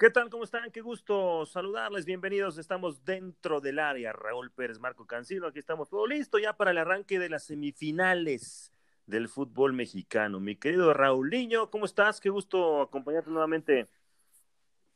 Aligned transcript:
¿Qué 0.00 0.08
tal? 0.08 0.30
¿Cómo 0.30 0.44
están? 0.44 0.70
Qué 0.70 0.80
gusto 0.80 1.44
saludarles. 1.44 2.06
Bienvenidos. 2.06 2.56
Estamos 2.56 3.04
dentro 3.04 3.60
del 3.60 3.78
área. 3.78 4.14
Raúl 4.14 4.50
Pérez, 4.50 4.78
Marco 4.78 5.06
Cancino. 5.06 5.46
Aquí 5.46 5.58
estamos 5.58 5.90
todo 5.90 6.06
listo 6.06 6.38
ya 6.38 6.54
para 6.54 6.70
el 6.70 6.78
arranque 6.78 7.18
de 7.18 7.28
las 7.28 7.44
semifinales 7.44 8.72
del 9.04 9.28
fútbol 9.28 9.74
mexicano. 9.74 10.40
Mi 10.40 10.56
querido 10.56 10.94
Raúl 10.94 11.28
Niño, 11.28 11.70
¿cómo 11.70 11.84
estás? 11.84 12.18
Qué 12.18 12.30
gusto 12.30 12.80
acompañarte 12.80 13.28
nuevamente. 13.28 13.90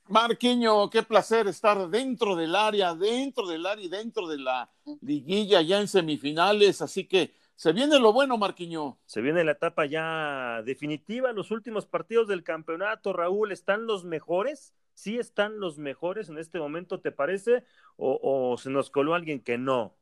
Marquiño, 0.09 0.89
qué 0.89 1.03
placer 1.03 1.49
estar 1.49 1.87
dentro 1.91 2.35
del 2.35 2.57
área, 2.57 2.95
dentro 2.95 3.47
del 3.47 3.67
área 3.67 3.85
y 3.85 3.91
dentro 3.91 4.27
de 4.27 4.39
la 4.39 4.73
liguilla 5.03 5.61
ya 5.61 5.83
en 5.83 5.89
semifinales. 5.89 6.81
Así 6.81 7.05
que 7.07 7.35
se 7.57 7.73
viene 7.73 7.99
lo 7.99 8.13
bueno, 8.13 8.37
Marquiño. 8.37 8.99
Se 9.07 9.21
viene 9.21 9.45
la 9.45 9.53
etapa 9.53 9.87
ya 9.87 10.63
definitiva. 10.65 11.33
Los 11.33 11.51
últimos 11.51 11.87
partidos 11.87 12.29
del 12.29 12.43
campeonato, 12.43 13.13
Raúl, 13.13 13.53
¿están 13.53 13.87
los 13.87 14.05
mejores? 14.05 14.75
¿Sí 14.95 15.19
están 15.19 15.61
los 15.61 15.79
mejores 15.79 16.29
en 16.29 16.39
este 16.39 16.59
momento, 16.59 17.01
te 17.01 17.13
parece? 17.13 17.65
¿O, 17.97 18.57
se 18.59 18.71
nos 18.71 18.91
coló 18.91 19.15
alguien 19.15 19.41
que 19.43 19.59
no? 19.59 19.95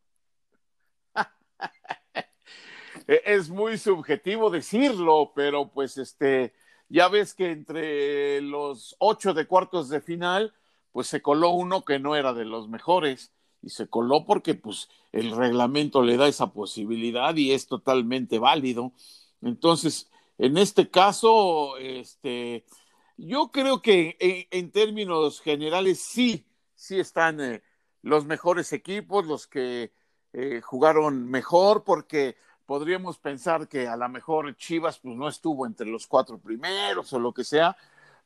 E, 3.08 3.20
es 3.24 3.48
muy 3.48 3.78
subjetivo 3.78 4.50
decirlo, 4.50 5.32
pero 5.34 5.68
pues 5.72 5.96
este, 5.98 6.54
ya 6.88 7.08
ves 7.08 7.34
que 7.34 7.50
entre 7.50 8.40
los 8.42 8.94
ocho 8.98 9.34
de 9.34 9.46
cuartos 9.46 9.88
de 9.88 10.00
final, 10.00 10.54
pues 10.92 11.08
se 11.08 11.20
coló 11.22 11.50
uno 11.50 11.84
que 11.84 11.98
no 11.98 12.14
era 12.14 12.32
de 12.32 12.44
los 12.44 12.68
mejores 12.68 13.32
y 13.62 13.70
se 13.70 13.88
coló 13.88 14.24
porque 14.26 14.54
pues 14.54 14.88
el 15.12 15.34
reglamento 15.34 16.02
le 16.02 16.16
da 16.16 16.26
esa 16.28 16.52
posibilidad 16.52 17.34
y 17.36 17.52
es 17.52 17.66
totalmente 17.66 18.38
válido. 18.38 18.92
Entonces, 19.40 20.10
en 20.38 20.58
este 20.58 20.90
caso, 20.90 21.76
este, 21.78 22.64
yo 23.16 23.50
creo 23.52 23.80
que 23.80 24.16
en, 24.50 24.70
términos 24.72 25.40
generales 25.40 26.00
sí, 26.00 26.46
sí 26.74 26.98
están 26.98 27.40
eh, 27.40 27.62
los 28.02 28.24
mejores 28.26 28.72
equipos, 28.72 29.26
los 29.26 29.46
que 29.46 29.92
eh, 30.32 30.60
jugaron 30.62 31.30
mejor, 31.30 31.84
porque 31.84 32.36
podríamos 32.66 33.18
pensar 33.18 33.68
que 33.68 33.86
a 33.86 33.96
lo 33.96 34.08
mejor 34.08 34.56
Chivas 34.56 34.98
pues 34.98 35.16
no 35.16 35.28
estuvo 35.28 35.66
entre 35.66 35.86
los 35.86 36.06
cuatro 36.06 36.38
primeros 36.38 37.12
o 37.12 37.18
lo 37.18 37.32
que 37.32 37.44
sea, 37.44 37.76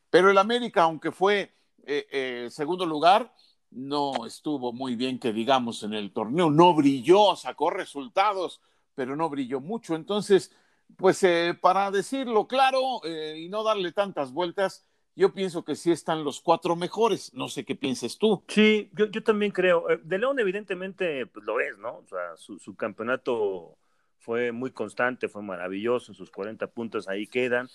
pero 0.09 0.31
el 0.31 0.39
América, 0.39 0.85
aunque 0.85 1.11
fue 1.11 1.53
eh, 1.85 2.49
segundo 2.51 2.87
lugar, 2.87 3.33
no 3.77 4.25
estuvo 4.27 4.73
muy 4.73 4.97
bien 4.97 5.19
que 5.19 5.33
digamos 5.33 5.83
en 5.83 5.93
el 5.93 6.11
torneo, 6.11 6.51
no 6.51 6.75
brilló, 6.75 7.37
sacó 7.37 7.71
resultados, 7.71 8.61
pero 8.95 9.15
no 9.15 9.29
brilló 9.29 9.61
mucho. 9.61 9.95
Entonces, 9.95 10.51
pues 10.97 11.23
eh, 11.23 11.57
para 11.61 11.91
decirlo 11.91 12.49
claro 12.49 13.05
eh, 13.05 13.37
y 13.39 13.49
no 13.49 13.63
darle 13.63 13.93
tantas 13.93 14.33
vueltas, 14.33 14.87
yo 15.15 15.33
pienso 15.33 15.65
que 15.65 15.77
sí 15.77 15.93
están 15.93 16.25
los 16.25 16.41
cuatro 16.41 16.75
mejores. 16.75 17.33
No 17.35 17.49
sé 17.49 17.65
qué 17.65 17.75
pienses 17.75 18.19
tú. 18.19 18.43
Sí, 18.49 18.91
yo, 18.95 19.07
yo 19.07 19.23
también 19.23 19.53
creo. 19.53 19.89
Eh, 19.91 20.01
de 20.03 20.19
León 20.19 20.39
evidentemente 20.39 21.27
pues, 21.27 21.45
lo 21.45 21.61
es, 21.61 21.77
¿no? 21.79 22.05
Su, 22.37 22.59
su, 22.59 22.75
campeonato 22.77 23.77
fue 24.19 24.53
muy 24.53 24.71
constante, 24.71 25.29
fue 25.29 25.43
maravilloso, 25.43 26.15
sus 26.15 26.31
40 26.31 26.67
puntos 26.69 27.09
ahí 27.09 27.27
quedan. 27.27 27.69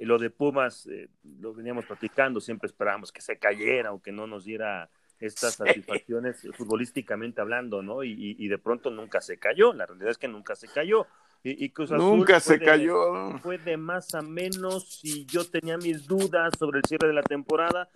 lo 0.00 0.18
de 0.18 0.30
Pumas, 0.30 0.88
lo 1.22 1.52
veníamos 1.54 1.86
platicando, 1.86 2.40
siempre 2.40 2.68
esperábamos 2.68 3.10
que 3.10 3.20
se 3.20 3.38
cayera 3.38 3.92
o 3.92 4.00
que 4.00 4.12
no 4.12 4.26
nos 4.26 4.44
diera 4.44 4.90
estas 5.20 5.54
satisfacciones 5.54 6.46
futbolísticamente 6.54 7.40
hablando, 7.40 7.82
¿no? 7.82 8.02
Y, 8.02 8.36
y, 8.38 8.48
de 8.48 8.58
pronto 8.58 8.90
nunca 8.90 9.20
se 9.20 9.38
cayó, 9.38 9.72
la 9.72 9.86
realidad 9.86 10.10
es 10.10 10.18
que 10.18 10.28
nunca 10.28 10.56
se 10.56 10.68
cayó. 10.68 11.06
Y, 11.42 11.72
Nunca 11.90 12.38
se 12.38 12.60
cayó. 12.60 13.38
Fue 13.38 13.56
de 13.56 13.78
más 13.78 14.14
a 14.14 14.20
menos 14.20 15.00
y 15.02 15.24
yo 15.24 15.44
tenía 15.44 15.78
mis 15.78 16.06
dudas 16.06 16.52
sobre 16.58 16.80
el 16.80 16.84
cierre 16.84 17.08
de 17.08 17.14
la 17.14 17.22
temporada, 17.22 17.88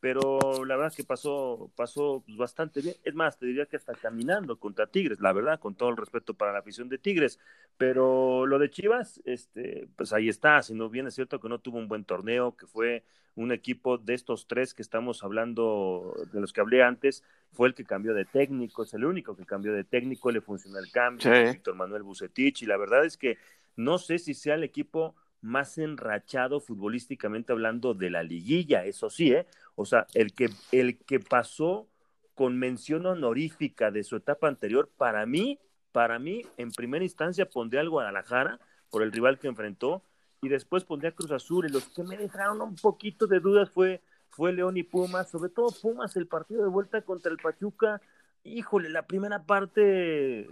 pero 0.00 0.64
la 0.64 0.76
verdad 0.76 0.88
es 0.88 0.96
que 0.96 1.04
pasó, 1.04 1.70
pasó 1.76 2.22
pues, 2.24 2.38
bastante 2.38 2.80
bien. 2.80 2.96
Es 3.04 3.14
más, 3.14 3.38
te 3.38 3.46
diría 3.46 3.66
que 3.66 3.76
hasta 3.76 3.92
caminando 3.94 4.58
contra 4.58 4.86
Tigres, 4.86 5.20
la 5.20 5.32
verdad, 5.32 5.60
con 5.60 5.74
todo 5.74 5.90
el 5.90 5.96
respeto 5.98 6.32
para 6.34 6.52
la 6.52 6.60
afición 6.60 6.88
de 6.88 6.96
Tigres. 6.96 7.38
Pero 7.76 8.46
lo 8.46 8.58
de 8.58 8.70
Chivas, 8.70 9.20
este, 9.26 9.88
pues 9.96 10.14
ahí 10.14 10.30
está. 10.30 10.62
Si 10.62 10.74
no 10.74 10.88
bien 10.88 11.06
es 11.06 11.14
cierto 11.14 11.38
que 11.38 11.50
no 11.50 11.58
tuvo 11.58 11.78
un 11.78 11.88
buen 11.88 12.04
torneo, 12.04 12.56
que 12.56 12.66
fue 12.66 13.04
un 13.34 13.52
equipo 13.52 13.98
de 13.98 14.14
estos 14.14 14.46
tres 14.46 14.74
que 14.74 14.82
estamos 14.82 15.22
hablando, 15.22 16.14
de 16.32 16.40
los 16.40 16.52
que 16.52 16.62
hablé 16.62 16.82
antes, 16.82 17.22
fue 17.52 17.68
el 17.68 17.74
que 17.74 17.84
cambió 17.84 18.14
de 18.14 18.24
técnico, 18.24 18.82
es 18.82 18.94
el 18.94 19.04
único 19.04 19.36
que 19.36 19.44
cambió 19.44 19.72
de 19.72 19.84
técnico, 19.84 20.30
le 20.30 20.40
funcionó 20.40 20.78
el 20.78 20.90
cambio, 20.90 21.30
Víctor 21.30 21.74
Manuel 21.74 22.02
Bucetich, 22.02 22.62
y 22.62 22.66
la 22.66 22.76
verdad 22.76 23.04
es 23.04 23.16
que 23.16 23.38
no 23.76 23.98
sé 23.98 24.18
si 24.18 24.34
sea 24.34 24.54
el 24.54 24.64
equipo 24.64 25.14
más 25.42 25.78
enrachado 25.78 26.60
futbolísticamente 26.60 27.52
hablando 27.52 27.94
de 27.94 28.10
la 28.10 28.22
liguilla, 28.22 28.84
eso 28.84 29.08
sí, 29.08 29.32
¿eh? 29.32 29.46
O 29.80 29.86
sea, 29.86 30.06
el 30.12 30.34
que, 30.34 30.50
el 30.72 30.98
que 30.98 31.20
pasó 31.20 31.88
con 32.34 32.58
mención 32.58 33.06
honorífica 33.06 33.90
de 33.90 34.04
su 34.04 34.16
etapa 34.16 34.46
anterior, 34.46 34.90
para 34.96 35.24
mí, 35.24 35.58
para 35.90 36.18
mí, 36.18 36.42
en 36.58 36.70
primera 36.70 37.02
instancia 37.02 37.48
pondría 37.48 37.80
al 37.80 37.88
Guadalajara 37.88 38.60
por 38.90 39.02
el 39.02 39.10
rival 39.10 39.38
que 39.38 39.48
enfrentó, 39.48 40.02
y 40.42 40.48
después 40.48 40.84
pondría 40.84 41.12
Cruz 41.12 41.30
Azul. 41.32 41.66
Y 41.66 41.72
los 41.72 41.88
que 41.88 42.02
me 42.02 42.18
dejaron 42.18 42.60
un 42.60 42.76
poquito 42.76 43.26
de 43.26 43.40
dudas 43.40 43.70
fue, 43.70 44.02
fue 44.28 44.52
León 44.52 44.76
y 44.76 44.82
Pumas, 44.82 45.30
sobre 45.30 45.50
todo 45.50 45.68
Pumas, 45.80 46.14
el 46.16 46.26
partido 46.26 46.62
de 46.62 46.68
vuelta 46.68 47.00
contra 47.02 47.32
el 47.32 47.38
Pachuca. 47.38 48.02
Híjole, 48.44 48.90
la 48.90 49.06
primera 49.06 49.44
parte 49.44 50.46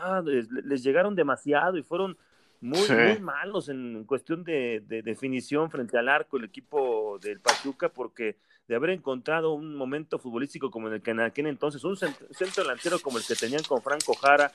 ah, 0.00 0.22
les, 0.24 0.82
llegaron 0.82 1.14
demasiado 1.14 1.78
y 1.78 1.82
fueron 1.82 2.18
muy, 2.60 2.88
muy 2.88 3.18
malos 3.20 3.68
en, 3.68 4.04
cuestión 4.04 4.44
de, 4.44 4.82
definición 5.04 5.70
frente 5.70 5.98
al 5.98 6.08
arco 6.08 6.36
el 6.36 6.44
equipo 6.44 7.18
del 7.20 7.40
Pachuca, 7.40 7.88
porque 7.88 8.36
de 8.68 8.74
haber 8.74 8.90
encontrado 8.90 9.52
un 9.52 9.76
momento 9.76 10.18
futbolístico 10.18 10.70
como 10.70 10.88
en 10.88 10.94
el 10.94 11.02
que 11.02 11.12
en 11.12 11.20
aquel 11.20 11.46
entonces, 11.46 11.84
un 11.84 11.96
centro, 11.96 12.26
centro 12.32 12.64
delantero 12.64 12.98
como 12.98 13.18
el 13.18 13.24
que 13.24 13.36
tenían 13.36 13.62
con 13.62 13.80
Franco 13.80 14.14
Jara, 14.14 14.52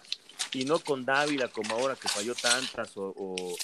y 0.54 0.66
no 0.66 0.80
con 0.80 1.06
Dávila 1.06 1.48
como 1.48 1.76
ahora 1.76 1.96
que 1.96 2.08
falló 2.08 2.34
tantas 2.36 2.94
o, 2.96 3.56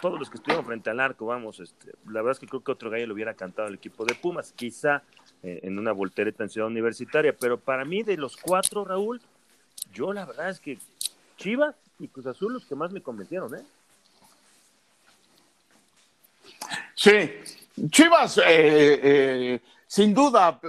todos 0.00 0.18
los 0.18 0.30
que 0.30 0.36
estuvieron 0.36 0.64
frente 0.64 0.90
al 0.90 1.00
arco, 1.00 1.26
vamos, 1.26 1.60
este, 1.60 1.92
la 2.06 2.22
verdad 2.22 2.32
es 2.32 2.38
que 2.38 2.46
creo 2.46 2.62
que 2.62 2.72
otro 2.72 2.90
gallo 2.90 3.06
lo 3.06 3.14
hubiera 3.14 3.34
cantado 3.34 3.68
el 3.68 3.74
equipo 3.74 4.04
de 4.04 4.14
Pumas, 4.14 4.52
quizá 4.52 5.02
eh, 5.42 5.60
en 5.62 5.78
una 5.78 5.92
voltereta 5.92 6.42
en 6.42 6.50
Ciudad 6.50 6.68
Universitaria, 6.68 7.34
pero 7.38 7.58
para 7.58 7.84
mí 7.84 8.02
de 8.02 8.16
los 8.16 8.36
cuatro, 8.36 8.84
Raúl, 8.84 9.20
yo 9.92 10.12
la 10.12 10.24
verdad 10.24 10.48
es 10.48 10.60
que 10.60 10.78
Chivas 11.36 11.74
y 11.98 12.08
Cruz 12.08 12.26
Azul 12.26 12.52
los 12.52 12.64
que 12.64 12.74
más 12.74 12.92
me 12.92 13.02
convencieron, 13.02 13.54
¿eh? 13.54 13.62
Sí, 16.94 17.30
Chivas, 17.88 18.38
eh, 18.38 18.42
eh, 19.02 19.60
sin 19.86 20.12
duda, 20.12 20.60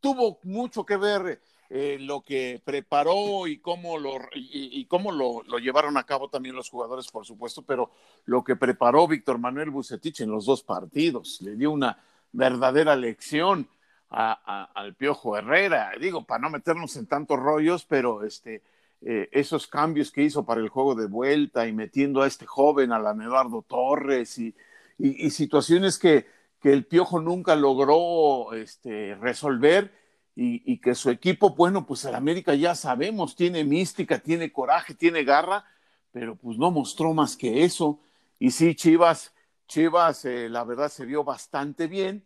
tuvo 0.00 0.38
mucho 0.42 0.84
que 0.84 0.96
ver 0.96 1.40
eh, 1.68 1.98
lo 2.00 2.22
que 2.22 2.60
preparó 2.64 3.46
y 3.46 3.58
cómo, 3.58 3.96
lo, 3.98 4.18
y, 4.34 4.84
cómo 4.86 5.12
lo, 5.12 5.42
llevaron 5.58 5.96
a 5.96 6.04
cabo 6.04 6.28
también 6.28 6.56
los 6.56 6.68
jugadores, 6.68 7.08
por 7.08 7.24
supuesto, 7.24 7.62
pero 7.62 7.92
lo 8.24 8.42
que 8.42 8.56
preparó 8.56 9.06
Víctor 9.06 9.38
Manuel 9.38 9.70
Bucetich 9.70 10.20
en 10.20 10.30
los 10.30 10.46
dos 10.46 10.62
partidos, 10.62 11.40
le 11.42 11.54
dio 11.54 11.70
una 11.70 12.02
verdadera 12.32 12.96
lección 12.96 13.68
al 14.08 14.94
Piojo 14.96 15.36
Herrera, 15.36 15.92
digo, 16.00 16.24
para 16.24 16.40
no 16.40 16.50
meternos 16.50 16.96
en 16.96 17.06
tantos 17.06 17.38
rollos, 17.38 17.84
pero 17.84 18.24
este, 18.24 18.62
eh, 19.02 19.28
esos 19.32 19.66
cambios 19.66 20.10
que 20.12 20.22
hizo 20.22 20.44
para 20.44 20.60
el 20.60 20.68
juego 20.68 20.94
de 20.94 21.06
vuelta 21.06 21.66
y 21.66 21.72
metiendo 21.72 22.22
a 22.22 22.26
este 22.26 22.46
joven, 22.46 22.92
a 22.92 22.98
la 22.98 23.12
Eduardo 23.12 23.62
Torres 23.62 24.38
y, 24.38 24.54
y 24.98 25.30
situaciones 25.30 25.98
que, 25.98 26.26
que, 26.60 26.72
el 26.72 26.84
Piojo 26.84 27.20
nunca 27.20 27.56
logró 27.56 28.52
este, 28.52 29.14
resolver 29.14 29.92
y, 30.36 30.78
que 30.78 30.94
su 30.94 31.10
equipo, 31.10 31.50
bueno, 31.54 31.86
pues 31.86 32.04
el 32.06 32.14
América 32.14 32.54
ya 32.54 32.74
sabemos, 32.74 33.36
tiene 33.36 33.62
mística, 33.64 34.18
tiene 34.18 34.50
coraje, 34.50 34.94
tiene 34.94 35.22
garra, 35.22 35.64
pero 36.12 36.34
pues 36.36 36.56
no 36.56 36.70
mostró 36.70 37.12
más 37.12 37.36
que 37.36 37.64
eso. 37.64 38.00
Y 38.38 38.50
sí, 38.50 38.74
Chivas, 38.74 39.34
Chivas, 39.66 40.24
eh, 40.24 40.48
la 40.48 40.64
verdad 40.64 40.88
se 40.88 41.04
vio 41.04 41.24
bastante 41.24 41.88
bien, 41.88 42.24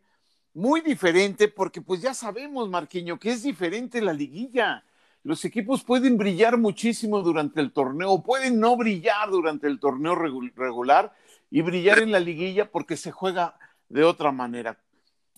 muy 0.53 0.81
diferente, 0.81 1.49
porque 1.49 1.81
pues 1.83 2.03
ya 2.03 2.15
sabemos, 2.15 2.69
Marquiño, 2.69 3.19
que 3.19 3.33
es 3.33 3.43
diferente 3.43 4.01
la 4.01 4.13
liguilla. 4.13 4.85
Los 5.25 5.45
equipos 5.47 5.83
pueden 5.83 6.19
brillar 6.19 6.59
muchísimo 6.59 7.23
durante 7.23 7.63
el 7.63 7.73
torneo, 7.73 8.23
pueden 8.23 8.61
no 8.61 8.77
brillar 8.77 9.31
durante 9.31 9.67
el 9.67 9.81
torneo 9.81 10.15
regular 10.15 11.15
y 11.51 11.63
brillar 11.63 12.01
en 12.01 12.13
la 12.13 12.21
liguilla 12.21 12.71
porque 12.71 12.99
se 12.99 13.11
juega 13.11 13.59
de 13.89 14.05
otra 14.05 14.33
manera. 14.33 14.79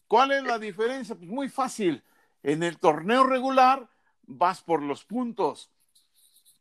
¿Cuál 0.09 0.33
es 0.33 0.43
la 0.43 0.59
diferencia? 0.59 1.15
Pues 1.15 1.31
muy 1.31 1.49
fácil 1.49 2.03
en 2.43 2.65
el 2.65 2.79
torneo 2.79 3.25
regular 3.25 3.89
vas 4.27 4.61
por 4.61 4.83
los 4.83 5.05
puntos. 5.05 5.71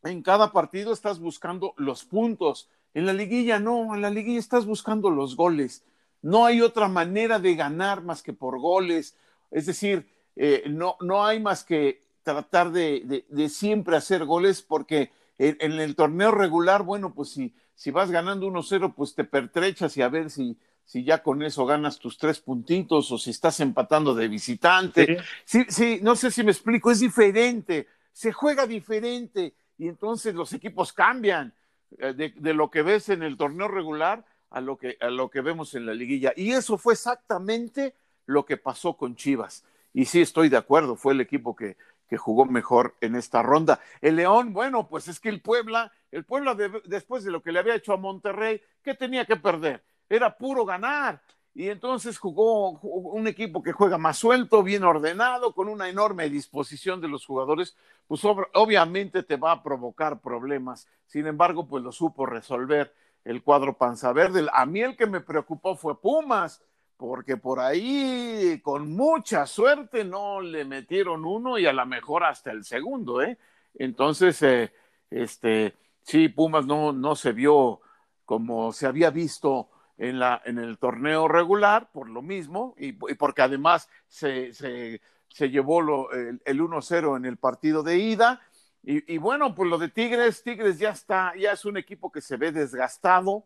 En 0.04 0.22
cada 0.22 0.52
partido 0.52 0.92
estás 0.92 1.18
buscando 1.18 1.74
los 1.76 2.04
puntos. 2.04 2.70
En 2.94 3.06
la 3.06 3.12
liguilla 3.12 3.58
no, 3.58 3.92
en 3.94 4.02
la 4.02 4.10
liguilla 4.10 4.38
estás 4.38 4.66
buscando 4.66 5.10
los 5.10 5.34
goles. 5.34 5.84
No 6.22 6.46
hay 6.46 6.60
otra 6.60 6.86
manera 6.86 7.40
de 7.40 7.56
ganar 7.56 8.02
más 8.02 8.22
que 8.22 8.32
por 8.32 8.60
goles. 8.60 9.16
Es 9.50 9.66
decir, 9.66 10.08
eh, 10.36 10.62
no, 10.68 10.96
no 11.00 11.24
hay 11.24 11.40
más 11.40 11.64
que 11.64 12.05
tratar 12.34 12.72
de, 12.72 13.24
siempre 13.48 13.96
hacer 13.96 14.24
goles 14.24 14.62
porque 14.62 15.10
en, 15.38 15.56
en, 15.60 15.72
el 15.72 15.94
torneo 15.94 16.30
regular, 16.30 16.82
bueno, 16.82 17.14
pues 17.14 17.30
si, 17.30 17.54
si 17.74 17.90
vas 17.90 18.10
ganando 18.10 18.46
1-0, 18.46 18.94
pues 18.94 19.14
te 19.14 19.24
pertrechas 19.24 19.96
y 19.96 20.02
a 20.02 20.08
ver 20.08 20.30
si 20.30 20.58
si 20.86 21.02
ya 21.02 21.22
con 21.22 21.42
eso 21.42 21.66
ganas 21.66 21.98
tus 21.98 22.16
tres 22.16 22.40
puntitos 22.40 23.10
o 23.10 23.18
si 23.18 23.30
estás 23.30 23.58
empatando 23.58 24.14
de 24.14 24.28
visitante. 24.28 25.18
Sí, 25.44 25.64
sí, 25.68 25.98
no 26.00 26.14
sé 26.14 26.30
si 26.30 26.44
me 26.44 26.52
explico, 26.52 26.92
es 26.92 27.00
diferente, 27.00 27.88
se 28.12 28.32
juega 28.32 28.66
diferente 28.66 29.54
y 29.76 29.88
entonces 29.88 30.34
los 30.34 30.52
equipos 30.52 30.92
cambian 30.92 31.52
eh, 31.98 32.32
de, 32.36 32.54
lo 32.54 32.70
que 32.70 32.82
ves 32.82 33.08
en 33.08 33.24
el 33.24 33.36
torneo 33.36 33.66
regular 33.66 34.24
a 34.50 34.60
lo, 34.60 34.78
que, 34.78 34.96
a 35.00 35.10
lo 35.10 35.28
que 35.28 35.40
vemos 35.40 35.74
en 35.74 35.86
la 35.86 35.92
liguilla. 35.92 36.32
Y 36.36 36.52
eso 36.52 36.78
fue 36.78 36.94
exactamente 36.94 37.94
lo 38.24 38.46
que 38.46 38.56
pasó 38.56 38.96
con 38.96 39.16
Chivas. 39.16 39.64
Y 39.92 40.04
sí, 40.04 40.20
estoy 40.20 40.48
de 40.48 40.56
acuerdo, 40.56 40.94
fue 40.94 41.14
el 41.14 41.20
equipo 41.20 41.56
que, 41.56 41.76
que 42.08 42.16
jugó 42.16 42.44
mejor 42.44 42.94
en 43.00 43.16
esta 43.16 43.42
ronda. 43.42 43.80
El 44.00 44.16
León, 44.16 44.52
bueno, 44.52 44.88
pues 44.88 45.08
es 45.08 45.20
que 45.20 45.28
el 45.28 45.40
Puebla, 45.40 45.92
el 46.10 46.24
Puebla 46.24 46.54
después 46.84 47.24
de 47.24 47.30
lo 47.30 47.42
que 47.42 47.52
le 47.52 47.58
había 47.58 47.74
hecho 47.74 47.92
a 47.92 47.96
Monterrey, 47.96 48.60
¿qué 48.82 48.94
tenía 48.94 49.24
que 49.24 49.36
perder? 49.36 49.82
era 50.08 50.36
puro 50.36 50.64
ganar. 50.64 51.20
Y 51.54 51.70
entonces 51.70 52.18
jugó 52.18 52.72
un 52.80 53.26
equipo 53.26 53.62
que 53.62 53.72
juega 53.72 53.96
más 53.96 54.18
suelto, 54.18 54.62
bien 54.62 54.84
ordenado, 54.84 55.54
con 55.54 55.68
una 55.68 55.88
enorme 55.88 56.28
disposición 56.28 57.00
de 57.00 57.08
los 57.08 57.24
jugadores, 57.24 57.74
pues 58.06 58.20
obviamente 58.24 59.22
te 59.22 59.36
va 59.36 59.52
a 59.52 59.62
provocar 59.62 60.20
problemas. 60.20 60.86
Sin 61.06 61.26
embargo, 61.26 61.66
pues 61.66 61.82
lo 61.82 61.92
supo 61.92 62.26
resolver 62.26 62.94
el 63.24 63.42
cuadro 63.42 63.78
panza 63.78 64.12
verde. 64.12 64.46
A 64.52 64.66
mí 64.66 64.82
el 64.82 64.96
que 64.96 65.06
me 65.06 65.22
preocupó 65.22 65.76
fue 65.76 65.98
Pumas, 65.98 66.62
porque 66.96 67.36
por 67.36 67.60
ahí 67.60 68.60
con 68.62 68.94
mucha 68.94 69.46
suerte 69.46 70.04
no 70.04 70.40
le 70.40 70.64
metieron 70.64 71.24
uno 71.24 71.58
y 71.58 71.66
a 71.66 71.72
lo 71.72 71.84
mejor 71.86 72.24
hasta 72.24 72.50
el 72.50 72.64
segundo, 72.64 73.22
¿eh? 73.22 73.38
Entonces, 73.74 74.42
eh, 74.42 74.72
este, 75.10 75.74
sí, 76.02 76.28
Pumas 76.28 76.66
no, 76.66 76.92
no 76.92 77.14
se 77.14 77.32
vio 77.32 77.80
como 78.24 78.72
se 78.72 78.86
había 78.86 79.10
visto 79.10 79.68
en, 79.98 80.18
la, 80.18 80.42
en 80.44 80.58
el 80.58 80.78
torneo 80.78 81.28
regular 81.28 81.90
por 81.92 82.08
lo 82.08 82.22
mismo 82.22 82.74
y, 82.78 82.92
porque 82.92 83.42
además 83.42 83.88
se, 84.08 84.52
se, 84.52 85.00
llevó 85.48 85.80
lo, 85.80 86.12
el, 86.12 86.40
1-0 86.44 87.16
en 87.16 87.24
el 87.24 87.36
partido 87.36 87.82
de 87.82 87.98
ida. 87.98 88.40
Y, 88.82 89.12
y, 89.12 89.18
bueno, 89.18 89.54
pues 89.54 89.68
lo 89.68 89.78
de 89.78 89.88
Tigres, 89.88 90.42
Tigres 90.42 90.78
ya 90.78 90.90
está, 90.90 91.32
ya 91.36 91.52
es 91.52 91.64
un 91.64 91.76
equipo 91.76 92.10
que 92.10 92.20
se 92.20 92.36
ve 92.36 92.52
desgastado, 92.52 93.44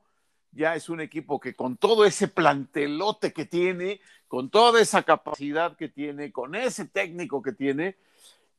ya 0.53 0.75
es 0.75 0.89
un 0.89 1.01
equipo 1.01 1.41
que 1.41 1.55
con 1.55 1.77
todo 1.77 2.05
ese 2.05 2.29
plantelote 2.29 3.33
que 3.33 3.45
tiene, 3.45 4.01
con 4.29 4.51
toda 4.51 4.81
esa 4.81 5.03
capacidad 5.03 5.77
que 5.77 5.89
tiene, 5.89 6.33
con 6.33 6.55
ese 6.55 6.85
técnico 6.87 7.43
que 7.43 7.53
tiene, 7.53 7.97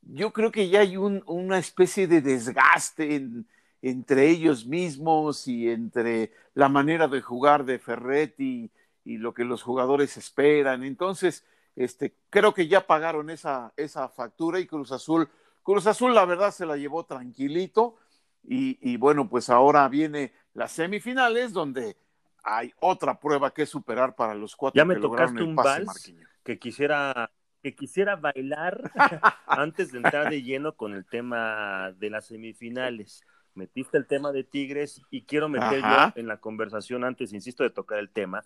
yo 0.01 0.33
creo 0.33 0.51
que 0.51 0.69
ya 0.69 0.81
hay 0.81 0.97
un, 0.97 1.23
una 1.27 1.59
especie 1.59 2.07
de 2.07 2.21
desgaste 2.21 3.15
en, 3.15 3.45
entre 3.81 4.29
ellos 4.29 4.65
mismos 4.65 5.47
y 5.47 5.69
entre 5.69 6.31
la 6.53 6.69
manera 6.69 7.07
de 7.07 7.21
jugar 7.21 7.65
de 7.65 7.79
Ferretti 7.79 8.71
y, 9.03 9.17
lo 9.17 9.33
que 9.33 9.43
los 9.43 9.63
jugadores 9.63 10.17
esperan. 10.17 10.83
Entonces, 10.83 11.45
este, 11.75 12.13
creo 12.29 12.53
que 12.53 12.67
ya 12.67 12.85
pagaron 12.85 13.29
esa, 13.29 13.73
esa 13.77 14.09
factura 14.09 14.59
y 14.59 14.67
Cruz 14.67 14.91
Azul, 14.91 15.29
Cruz 15.63 15.85
Azul 15.87 16.13
la 16.13 16.25
verdad 16.25 16.51
se 16.51 16.65
la 16.65 16.77
llevó 16.77 17.05
tranquilito 17.05 17.97
y, 18.43 18.97
bueno, 18.97 19.29
pues 19.29 19.49
ahora 19.49 19.87
viene 19.87 20.33
las 20.53 20.71
semifinales 20.71 21.53
donde 21.53 21.95
hay 22.43 22.73
otra 22.79 23.19
prueba 23.19 23.53
que 23.53 23.65
superar 23.65 24.15
para 24.15 24.33
los 24.33 24.55
cuatro 24.55 24.77
ya 24.77 24.85
me 24.85 24.95
tocaste 24.95 25.43
un 25.43 25.55
vals 25.55 26.11
que 26.43 26.57
quisiera 26.57 27.31
que 27.61 27.75
quisiera 27.75 28.15
bailar 28.15 28.91
antes 29.45 29.91
de 29.91 29.99
entrar 29.99 30.29
de 30.29 30.41
lleno 30.41 30.75
con 30.75 30.93
el 30.93 31.05
tema 31.05 31.91
de 31.97 32.09
las 32.09 32.25
semifinales. 32.25 33.23
Metiste 33.53 33.97
el 33.97 34.07
tema 34.07 34.31
de 34.31 34.43
Tigres 34.43 35.01
y 35.11 35.23
quiero 35.23 35.47
meter 35.47 35.81
yo 35.81 36.13
en 36.15 36.27
la 36.27 36.37
conversación 36.37 37.03
antes, 37.03 37.33
insisto, 37.33 37.63
de 37.63 37.69
tocar 37.69 37.99
el 37.99 38.09
tema, 38.09 38.43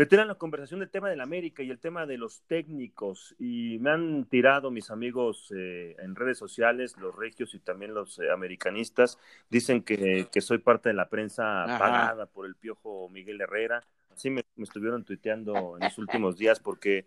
meter 0.00 0.18
en 0.18 0.28
la 0.28 0.34
conversación 0.36 0.80
el 0.80 0.88
tema 0.88 1.10
del 1.10 1.20
América 1.20 1.62
y 1.62 1.68
el 1.68 1.78
tema 1.78 2.06
de 2.06 2.16
los 2.16 2.40
técnicos. 2.46 3.34
Y 3.38 3.78
me 3.80 3.90
han 3.90 4.24
tirado 4.24 4.70
mis 4.70 4.90
amigos 4.90 5.52
eh, 5.54 5.94
en 5.98 6.16
redes 6.16 6.38
sociales, 6.38 6.96
los 6.96 7.14
regios 7.14 7.54
y 7.54 7.58
también 7.58 7.92
los 7.92 8.18
eh, 8.18 8.30
americanistas, 8.30 9.18
dicen 9.50 9.82
que, 9.82 10.26
soy 10.40 10.56
parte 10.56 10.88
de 10.88 10.94
la 10.94 11.10
prensa 11.10 11.66
pagada 11.66 12.24
por 12.24 12.46
el 12.46 12.54
piojo 12.54 13.10
Miguel 13.10 13.42
Herrera. 13.42 13.84
Así 14.10 14.30
me, 14.30 14.42
me 14.56 14.64
estuvieron 14.64 15.04
tuiteando 15.04 15.76
en 15.76 15.84
los 15.84 15.98
últimos 15.98 16.38
días 16.38 16.60
porque 16.60 17.04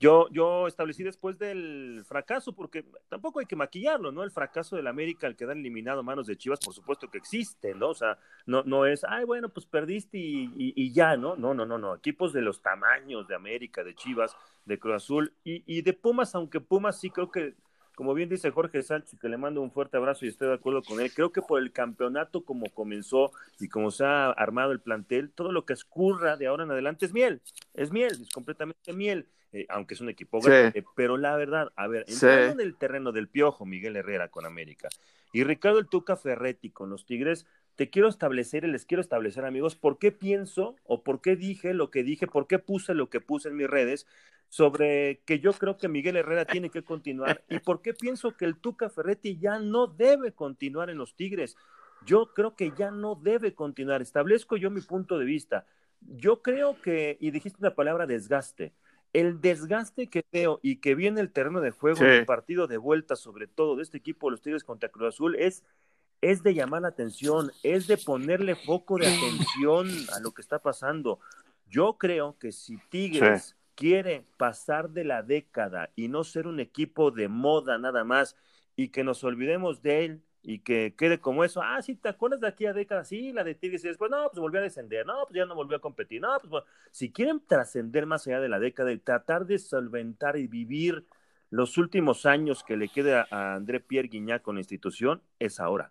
yo, 0.00 0.28
yo 0.30 0.66
establecí 0.66 1.02
después 1.02 1.38
del 1.38 2.02
fracaso, 2.06 2.54
porque 2.54 2.86
tampoco 3.10 3.38
hay 3.38 3.46
que 3.46 3.54
maquillarlo, 3.54 4.10
¿no? 4.10 4.24
El 4.24 4.30
fracaso 4.30 4.74
del 4.74 4.86
América 4.86 5.26
al 5.26 5.36
quedar 5.36 5.58
eliminado 5.58 6.02
manos 6.02 6.26
de 6.26 6.38
Chivas, 6.38 6.58
por 6.58 6.72
supuesto 6.72 7.10
que 7.10 7.18
existe, 7.18 7.74
¿no? 7.74 7.90
O 7.90 7.94
sea, 7.94 8.18
no, 8.46 8.62
no 8.62 8.86
es, 8.86 9.04
ay, 9.04 9.24
bueno, 9.24 9.50
pues 9.50 9.66
perdiste 9.66 10.16
y, 10.16 10.50
y, 10.56 10.92
ya, 10.92 11.18
¿no? 11.18 11.36
No, 11.36 11.52
no, 11.52 11.66
no, 11.66 11.76
no. 11.76 11.94
Equipos 11.94 12.32
de 12.32 12.40
los 12.40 12.62
tamaños 12.62 13.28
de 13.28 13.34
América, 13.34 13.84
de 13.84 13.94
Chivas, 13.94 14.34
de 14.64 14.78
Cruz 14.78 14.96
Azul 14.96 15.34
y, 15.44 15.62
y 15.66 15.82
de 15.82 15.92
Pumas, 15.92 16.34
aunque 16.34 16.60
Pumas 16.60 16.98
sí 16.98 17.10
creo 17.10 17.30
que 17.30 17.54
como 17.94 18.14
bien 18.14 18.28
dice 18.28 18.50
Jorge 18.50 18.82
Sánchez, 18.82 19.18
que 19.20 19.28
le 19.28 19.36
mando 19.36 19.60
un 19.60 19.70
fuerte 19.70 19.96
abrazo 19.96 20.24
y 20.24 20.28
estoy 20.28 20.48
de 20.48 20.54
acuerdo 20.54 20.82
con 20.82 21.00
él, 21.00 21.12
creo 21.12 21.32
que 21.32 21.42
por 21.42 21.60
el 21.60 21.72
campeonato 21.72 22.44
como 22.44 22.66
comenzó 22.70 23.30
y 23.58 23.68
como 23.68 23.90
se 23.90 24.04
ha 24.04 24.30
armado 24.30 24.72
el 24.72 24.80
plantel, 24.80 25.30
todo 25.30 25.52
lo 25.52 25.64
que 25.64 25.72
escurra 25.72 26.36
de 26.36 26.46
ahora 26.46 26.64
en 26.64 26.70
adelante 26.70 27.06
es 27.06 27.12
miel, 27.12 27.40
es 27.74 27.90
miel, 27.92 28.12
es 28.12 28.30
completamente 28.30 28.92
miel. 28.92 29.26
Eh, 29.52 29.66
aunque 29.68 29.94
es 29.94 30.00
un 30.00 30.08
equipo 30.08 30.40
grande, 30.40 30.84
pero 30.94 31.16
la 31.16 31.34
verdad, 31.34 31.72
a 31.74 31.88
ver, 31.88 32.04
entrando 32.06 32.52
en 32.52 32.60
el 32.60 32.76
terreno 32.76 33.10
del 33.10 33.26
piojo, 33.26 33.66
Miguel 33.66 33.96
Herrera 33.96 34.28
con 34.28 34.46
América, 34.46 34.88
y 35.32 35.42
Ricardo 35.42 35.80
el 35.80 35.88
Tuca 35.88 36.16
Ferretti 36.16 36.70
con 36.70 36.88
los 36.88 37.04
Tigres, 37.04 37.46
te 37.74 37.90
quiero 37.90 38.08
establecer 38.08 38.64
y 38.64 38.70
les 38.70 38.84
quiero 38.84 39.00
establecer, 39.00 39.44
amigos, 39.44 39.74
por 39.74 39.98
qué 39.98 40.12
pienso 40.12 40.76
o 40.84 41.02
por 41.02 41.20
qué 41.20 41.34
dije 41.34 41.74
lo 41.74 41.90
que 41.90 42.04
dije, 42.04 42.26
por 42.26 42.46
qué 42.46 42.58
puse 42.58 42.94
lo 42.94 43.10
que 43.10 43.20
puse 43.20 43.48
en 43.48 43.56
mis 43.56 43.68
redes 43.68 44.06
sobre 44.50 45.22
que 45.24 45.38
yo 45.38 45.52
creo 45.52 45.78
que 45.78 45.88
Miguel 45.88 46.16
Herrera 46.16 46.44
tiene 46.44 46.70
que 46.70 46.82
continuar 46.82 47.42
y 47.48 47.60
por 47.60 47.80
qué 47.82 47.94
pienso 47.94 48.36
que 48.36 48.44
el 48.44 48.56
Tuca 48.56 48.90
Ferretti 48.90 49.38
ya 49.38 49.60
no 49.60 49.86
debe 49.86 50.32
continuar 50.32 50.90
en 50.90 50.98
los 50.98 51.14
Tigres. 51.14 51.56
Yo 52.04 52.34
creo 52.34 52.56
que 52.56 52.72
ya 52.76 52.90
no 52.90 53.14
debe 53.14 53.54
continuar. 53.54 54.02
Establezco 54.02 54.56
yo 54.56 54.68
mi 54.70 54.80
punto 54.80 55.18
de 55.18 55.24
vista. 55.24 55.66
Yo 56.00 56.42
creo 56.42 56.80
que, 56.80 57.16
y 57.20 57.30
dijiste 57.30 57.58
una 57.60 57.76
palabra 57.76 58.06
desgaste, 58.06 58.72
el 59.12 59.40
desgaste 59.40 60.08
que 60.08 60.24
veo 60.32 60.58
y 60.62 60.76
que 60.76 60.96
viene 60.96 61.20
el 61.20 61.30
terreno 61.30 61.60
de 61.60 61.70
juego, 61.70 62.04
el 62.04 62.26
partido 62.26 62.66
de 62.66 62.76
vuelta, 62.76 63.14
sobre 63.14 63.46
todo 63.46 63.76
de 63.76 63.84
este 63.84 63.98
equipo 63.98 64.26
de 64.26 64.32
los 64.32 64.40
Tigres 64.40 64.64
contra 64.64 64.88
Cruz 64.88 65.14
Azul, 65.14 65.36
es, 65.36 65.62
es 66.22 66.42
de 66.42 66.54
llamar 66.54 66.82
la 66.82 66.88
atención, 66.88 67.52
es 67.62 67.86
de 67.86 67.98
ponerle 67.98 68.56
foco 68.56 68.98
de 68.98 69.06
atención 69.06 69.88
a 70.12 70.18
lo 70.20 70.32
que 70.32 70.42
está 70.42 70.58
pasando. 70.58 71.20
Yo 71.68 71.98
creo 71.98 72.36
que 72.38 72.50
si 72.50 72.78
Tigres 72.88 73.54
quiere 73.80 74.26
pasar 74.36 74.90
de 74.90 75.04
la 75.04 75.22
década 75.22 75.90
y 75.96 76.08
no 76.08 76.22
ser 76.22 76.46
un 76.46 76.60
equipo 76.60 77.10
de 77.10 77.28
moda 77.28 77.78
nada 77.78 78.04
más 78.04 78.36
y 78.76 78.88
que 78.88 79.04
nos 79.04 79.24
olvidemos 79.24 79.80
de 79.80 80.04
él 80.04 80.22
y 80.42 80.58
que 80.58 80.94
quede 80.98 81.18
como 81.18 81.44
eso, 81.44 81.62
ah, 81.62 81.80
sí, 81.80 81.94
¿te 81.94 82.10
acuerdas 82.10 82.40
de 82.40 82.48
aquí 82.48 82.66
a 82.66 82.74
décadas? 82.74 83.08
Sí, 83.08 83.32
la 83.32 83.42
de 83.42 83.54
Tigres 83.54 83.82
y 83.86 83.88
después, 83.88 84.10
no, 84.10 84.28
pues 84.28 84.38
volvió 84.38 84.60
a 84.60 84.64
descender, 84.64 85.06
no, 85.06 85.24
pues 85.24 85.34
ya 85.34 85.46
no 85.46 85.54
volvió 85.54 85.78
a 85.78 85.80
competir, 85.80 86.20
no, 86.20 86.28
pues 86.46 86.62
si 86.90 87.10
quieren 87.10 87.40
trascender 87.46 88.04
más 88.04 88.26
allá 88.26 88.40
de 88.40 88.50
la 88.50 88.58
década 88.58 88.92
y 88.92 88.98
tratar 88.98 89.46
de 89.46 89.58
solventar 89.58 90.36
y 90.36 90.46
vivir 90.46 91.06
los 91.48 91.78
últimos 91.78 92.26
años 92.26 92.62
que 92.62 92.76
le 92.76 92.90
queda 92.90 93.28
a 93.30 93.54
André 93.54 93.80
Pierre 93.80 94.08
Guignac 94.08 94.42
con 94.42 94.56
la 94.56 94.60
institución, 94.60 95.22
es 95.38 95.58
ahora. 95.58 95.90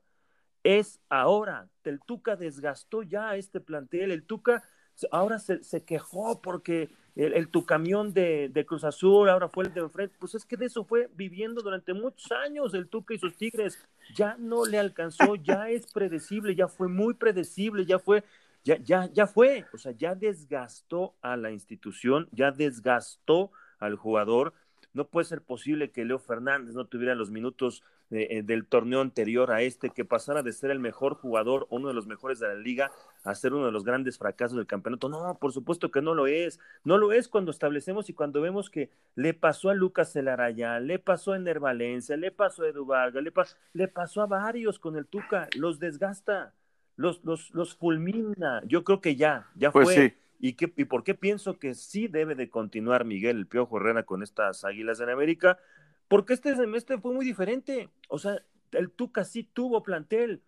Es 0.61 1.01
ahora. 1.09 1.69
El 1.83 2.01
Tuca 2.01 2.35
desgastó 2.35 3.01
ya 3.01 3.35
este 3.35 3.59
plantel, 3.59 4.11
el 4.11 4.25
Tuca 4.25 4.63
ahora 5.09 5.39
se, 5.39 5.63
se 5.63 5.83
quejó 5.83 6.39
porque 6.39 6.91
el, 7.19 7.49
tu 7.49 7.65
camión 7.65 8.13
de, 8.13 8.65
Cruz 8.65 8.85
Azul, 8.85 9.29
ahora 9.29 9.49
fue 9.49 9.65
el 9.65 9.73
de 9.73 9.89
Fred, 9.89 10.09
pues 10.19 10.35
es 10.35 10.45
que 10.45 10.55
de 10.55 10.67
eso 10.67 10.85
fue 10.85 11.09
viviendo 11.15 11.61
durante 11.61 11.93
muchos 11.93 12.31
años 12.31 12.73
el 12.73 12.87
Tuca 12.87 13.13
y 13.13 13.17
sus 13.19 13.35
Tigres, 13.35 13.77
ya 14.15 14.37
no 14.39 14.65
le 14.65 14.79
alcanzó, 14.79 15.35
ya 15.35 15.69
es 15.69 15.91
predecible, 15.91 16.55
ya 16.55 16.69
fue 16.69 16.87
muy 16.87 17.13
predecible, 17.15 17.85
ya 17.85 17.99
fue, 17.99 18.23
ya, 18.63 18.77
ya, 18.77 19.07
ya 19.11 19.27
fue, 19.27 19.65
o 19.73 19.77
sea, 19.77 19.91
ya 19.91 20.15
desgastó 20.15 21.15
a 21.21 21.35
la 21.35 21.51
institución, 21.51 22.29
ya 22.31 22.51
desgastó 22.51 23.51
al 23.79 23.97
jugador, 23.97 24.53
no 24.93 25.07
puede 25.07 25.25
ser 25.25 25.41
posible 25.41 25.91
que 25.91 26.05
Leo 26.05 26.19
Fernández 26.19 26.75
no 26.75 26.85
tuviera 26.85 27.15
los 27.15 27.31
minutos 27.31 27.83
eh, 28.11 28.41
del 28.43 28.65
torneo 28.65 29.01
anterior 29.01 29.51
a 29.51 29.61
este, 29.61 29.91
que 29.91 30.03
pasara 30.03 30.41
de 30.41 30.51
ser 30.51 30.71
el 30.71 30.79
mejor 30.79 31.13
jugador, 31.13 31.67
uno 31.69 31.89
de 31.89 31.93
los 31.93 32.07
mejores 32.07 32.39
de 32.39 32.47
la 32.47 32.55
liga, 32.55 32.91
a 33.23 33.35
ser 33.35 33.53
uno 33.53 33.67
de 33.67 33.71
los 33.71 33.83
grandes 33.83 34.17
fracasos 34.17 34.57
del 34.57 34.65
campeonato. 34.65 35.09
No, 35.09 35.37
por 35.39 35.53
supuesto 35.53 35.91
que 35.91 36.01
no 36.01 36.15
lo 36.15 36.25
es. 36.25 36.59
No 36.83 36.97
lo 36.97 37.11
es 37.11 37.27
cuando 37.27 37.51
establecemos 37.51 38.09
y 38.09 38.13
cuando 38.13 38.41
vemos 38.41 38.69
que 38.69 38.89
le 39.15 39.35
pasó 39.35 39.69
a 39.69 39.75
Lucas 39.75 40.11
Celarayán, 40.11 40.87
le 40.87 40.97
pasó 40.97 41.33
a 41.33 41.37
Ener 41.37 41.59
Valencia, 41.59 42.17
le 42.17 42.31
pasó 42.31 42.63
a 42.63 42.69
Edu 42.69 42.85
Vargas, 42.85 43.23
le, 43.23 43.31
le 43.73 43.87
pasó 43.87 44.23
a 44.23 44.25
varios 44.25 44.79
con 44.79 44.95
el 44.95 45.05
Tuca, 45.05 45.47
los 45.55 45.79
desgasta, 45.79 46.55
los, 46.95 47.23
los, 47.23 47.53
los 47.53 47.75
fulmina. 47.75 48.63
Yo 48.65 48.83
creo 48.83 49.01
que 49.01 49.15
ya, 49.15 49.49
ya 49.55 49.71
pues 49.71 49.85
fue. 49.85 50.17
¿Y, 50.39 50.53
qué, 50.53 50.73
¿Y 50.77 50.85
por 50.85 51.03
qué 51.03 51.13
pienso 51.13 51.59
que 51.59 51.75
sí 51.75 52.07
debe 52.07 52.33
de 52.33 52.49
continuar 52.49 53.03
Miguel 53.03 53.37
el 53.37 53.47
Piojo 53.47 53.77
Herrera 53.77 54.03
con 54.03 54.23
estas 54.23 54.63
Águilas 54.63 55.01
en 55.01 55.09
América? 55.09 55.59
Porque 56.07 56.33
este 56.33 56.55
semestre 56.55 56.97
fue 56.97 57.13
muy 57.13 57.25
diferente. 57.25 57.89
O 58.07 58.17
sea, 58.17 58.41
el 58.71 58.89
Tuca 58.89 59.25
sí 59.25 59.43
tuvo 59.43 59.83
plantel, 59.83 60.41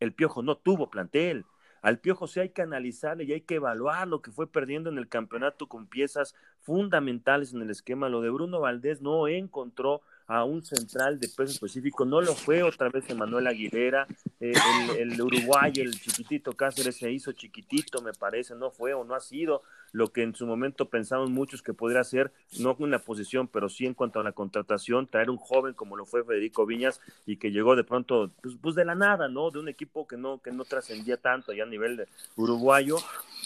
el 0.00 0.12
Piojo 0.14 0.42
no 0.42 0.56
tuvo 0.56 0.88
plantel. 0.90 1.44
Al 1.82 1.98
Piojo 1.98 2.26
sí 2.26 2.40
hay 2.40 2.48
que 2.48 2.62
analizarle 2.62 3.24
y 3.24 3.32
hay 3.32 3.42
que 3.42 3.56
evaluar 3.56 4.08
lo 4.08 4.22
que 4.22 4.30
fue 4.30 4.50
perdiendo 4.50 4.88
en 4.88 4.96
el 4.96 5.08
campeonato 5.08 5.68
con 5.68 5.86
piezas 5.86 6.34
fundamentales 6.60 7.52
en 7.52 7.60
el 7.60 7.68
esquema. 7.68 8.08
Lo 8.08 8.22
de 8.22 8.30
Bruno 8.30 8.60
Valdés 8.60 9.02
no 9.02 9.28
encontró 9.28 10.00
a 10.26 10.44
un 10.44 10.64
central 10.64 11.18
de 11.18 11.28
peso 11.28 11.52
específico. 11.52 12.04
No 12.04 12.20
lo 12.20 12.34
fue 12.34 12.62
otra 12.62 12.88
vez 12.88 13.08
Emanuel 13.08 13.46
Aguilera, 13.46 14.06
eh, 14.40 14.52
el, 14.98 15.12
el, 15.12 15.20
uruguayo, 15.20 15.82
el 15.82 16.00
chiquitito 16.00 16.52
Cáceres 16.52 16.96
se 16.96 17.10
hizo 17.10 17.32
chiquitito, 17.32 18.00
me 18.02 18.12
parece, 18.12 18.54
no 18.54 18.70
fue 18.70 18.94
o 18.94 19.04
no 19.04 19.14
ha 19.14 19.20
sido 19.20 19.62
lo 19.94 20.12
que 20.12 20.24
en 20.24 20.34
su 20.34 20.44
momento 20.44 20.90
pensamos 20.90 21.30
muchos 21.30 21.62
que 21.62 21.72
podría 21.72 22.02
ser, 22.02 22.32
no 22.58 22.76
en 22.80 22.90
la 22.90 22.98
posición, 22.98 23.46
pero 23.46 23.68
sí 23.68 23.86
en 23.86 23.94
cuanto 23.94 24.18
a 24.18 24.24
la 24.24 24.32
contratación, 24.32 25.06
traer 25.06 25.30
un 25.30 25.36
joven 25.36 25.72
como 25.72 25.96
lo 25.96 26.04
fue 26.04 26.24
Federico 26.24 26.66
Viñas 26.66 27.00
y 27.26 27.36
que 27.36 27.52
llegó 27.52 27.76
de 27.76 27.84
pronto, 27.84 28.32
pues, 28.42 28.56
pues 28.60 28.74
de 28.74 28.84
la 28.84 28.96
nada, 28.96 29.28
¿no? 29.28 29.52
De 29.52 29.60
un 29.60 29.68
equipo 29.68 30.04
que 30.08 30.16
no, 30.16 30.42
que 30.42 30.50
no 30.50 30.64
trascendía 30.64 31.16
tanto 31.16 31.52
allá 31.52 31.62
a 31.62 31.66
nivel 31.66 32.08
uruguayo. 32.34 32.96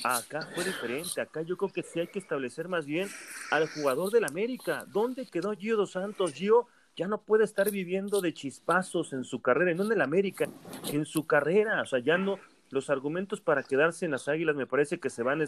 Acá 0.03 0.41
fue 0.55 0.65
diferente, 0.65 1.21
acá 1.21 1.43
yo 1.43 1.59
creo 1.59 1.71
que 1.71 1.83
sí 1.83 2.01
hay 2.01 2.07
que 2.07 2.19
establecer 2.19 2.67
más 2.67 2.87
bien 2.87 3.11
al 3.51 3.69
jugador 3.69 4.11
del 4.11 4.25
América. 4.25 4.87
¿Dónde 4.91 5.27
quedó 5.27 5.53
Gio 5.53 5.77
Dos 5.77 5.91
Santos? 5.91 6.33
Gio 6.33 6.67
ya 6.97 7.09
no 7.09 7.21
puede 7.21 7.45
estar 7.45 7.71
viviendo 7.71 8.23
de 8.23 8.33
chispazos 8.33 9.13
en 9.13 9.25
su 9.25 9.43
carrera, 9.43 9.75
no 9.75 9.85
en 9.85 9.93
el 9.93 10.01
América, 10.01 10.49
en 10.91 11.05
su 11.05 11.27
carrera, 11.27 11.83
o 11.83 11.87
sea, 11.87 11.99
ya 11.99 12.17
no, 12.17 12.39
los 12.71 12.91
argumentos 12.91 13.41
para 13.41 13.63
quedarse 13.63 14.05
en 14.05 14.11
las 14.11 14.29
Águilas 14.29 14.57
me 14.57 14.67
parece 14.67 14.99
que 14.99 15.11
se 15.11 15.23
van 15.23 15.43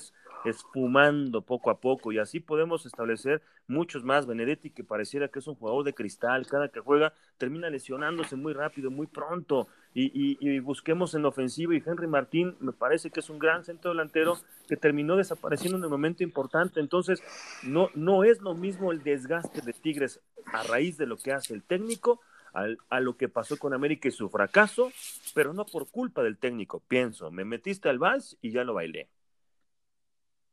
esfumando 0.44 1.42
poco 1.42 1.70
a 1.70 1.78
poco 1.78 2.12
y 2.12 2.18
así 2.18 2.40
podemos 2.40 2.86
establecer 2.86 3.42
muchos 3.66 4.04
más. 4.04 4.26
Benedetti 4.26 4.70
que 4.70 4.84
pareciera 4.84 5.28
que 5.28 5.38
es 5.38 5.46
un 5.46 5.54
jugador 5.54 5.84
de 5.84 5.92
cristal, 5.92 6.46
cada 6.46 6.68
que 6.68 6.80
juega 6.80 7.12
termina 7.38 7.70
lesionándose 7.70 8.36
muy 8.36 8.52
rápido, 8.52 8.90
muy 8.90 9.06
pronto 9.06 9.68
y, 9.92 10.38
y, 10.40 10.60
busquemos 10.60 11.14
en 11.14 11.24
ofensiva 11.24 11.74
y 11.74 11.82
Henry 11.84 12.06
Martín 12.06 12.56
me 12.60 12.72
parece 12.72 13.10
que 13.10 13.20
es 13.20 13.28
un 13.28 13.40
gran 13.40 13.64
centro 13.64 13.90
delantero 13.90 14.38
que 14.68 14.76
terminó 14.76 15.16
desapareciendo 15.16 15.78
en 15.78 15.84
un 15.84 15.90
momento 15.90 16.22
importante. 16.22 16.80
Entonces 16.80 17.22
no, 17.64 17.88
no 17.94 18.22
es 18.22 18.40
lo 18.40 18.54
mismo 18.54 18.92
el 18.92 19.02
desgaste 19.02 19.60
de 19.62 19.72
Tigres 19.72 20.20
a 20.52 20.62
raíz 20.62 20.96
de 20.96 21.06
lo 21.06 21.16
que 21.16 21.32
hace 21.32 21.54
el 21.54 21.62
técnico 21.62 22.20
a 22.52 23.00
lo 23.00 23.16
que 23.16 23.28
pasó 23.28 23.58
con 23.58 23.74
América 23.74 24.08
y 24.08 24.12
su 24.12 24.28
fracaso, 24.28 24.92
pero 25.34 25.52
no 25.52 25.64
por 25.66 25.88
culpa 25.90 26.22
del 26.22 26.38
técnico, 26.38 26.80
pienso, 26.80 27.30
me 27.30 27.44
metiste 27.44 27.88
al 27.88 27.98
vals 27.98 28.36
y 28.42 28.50
ya 28.50 28.64
lo 28.64 28.74
bailé. 28.74 29.08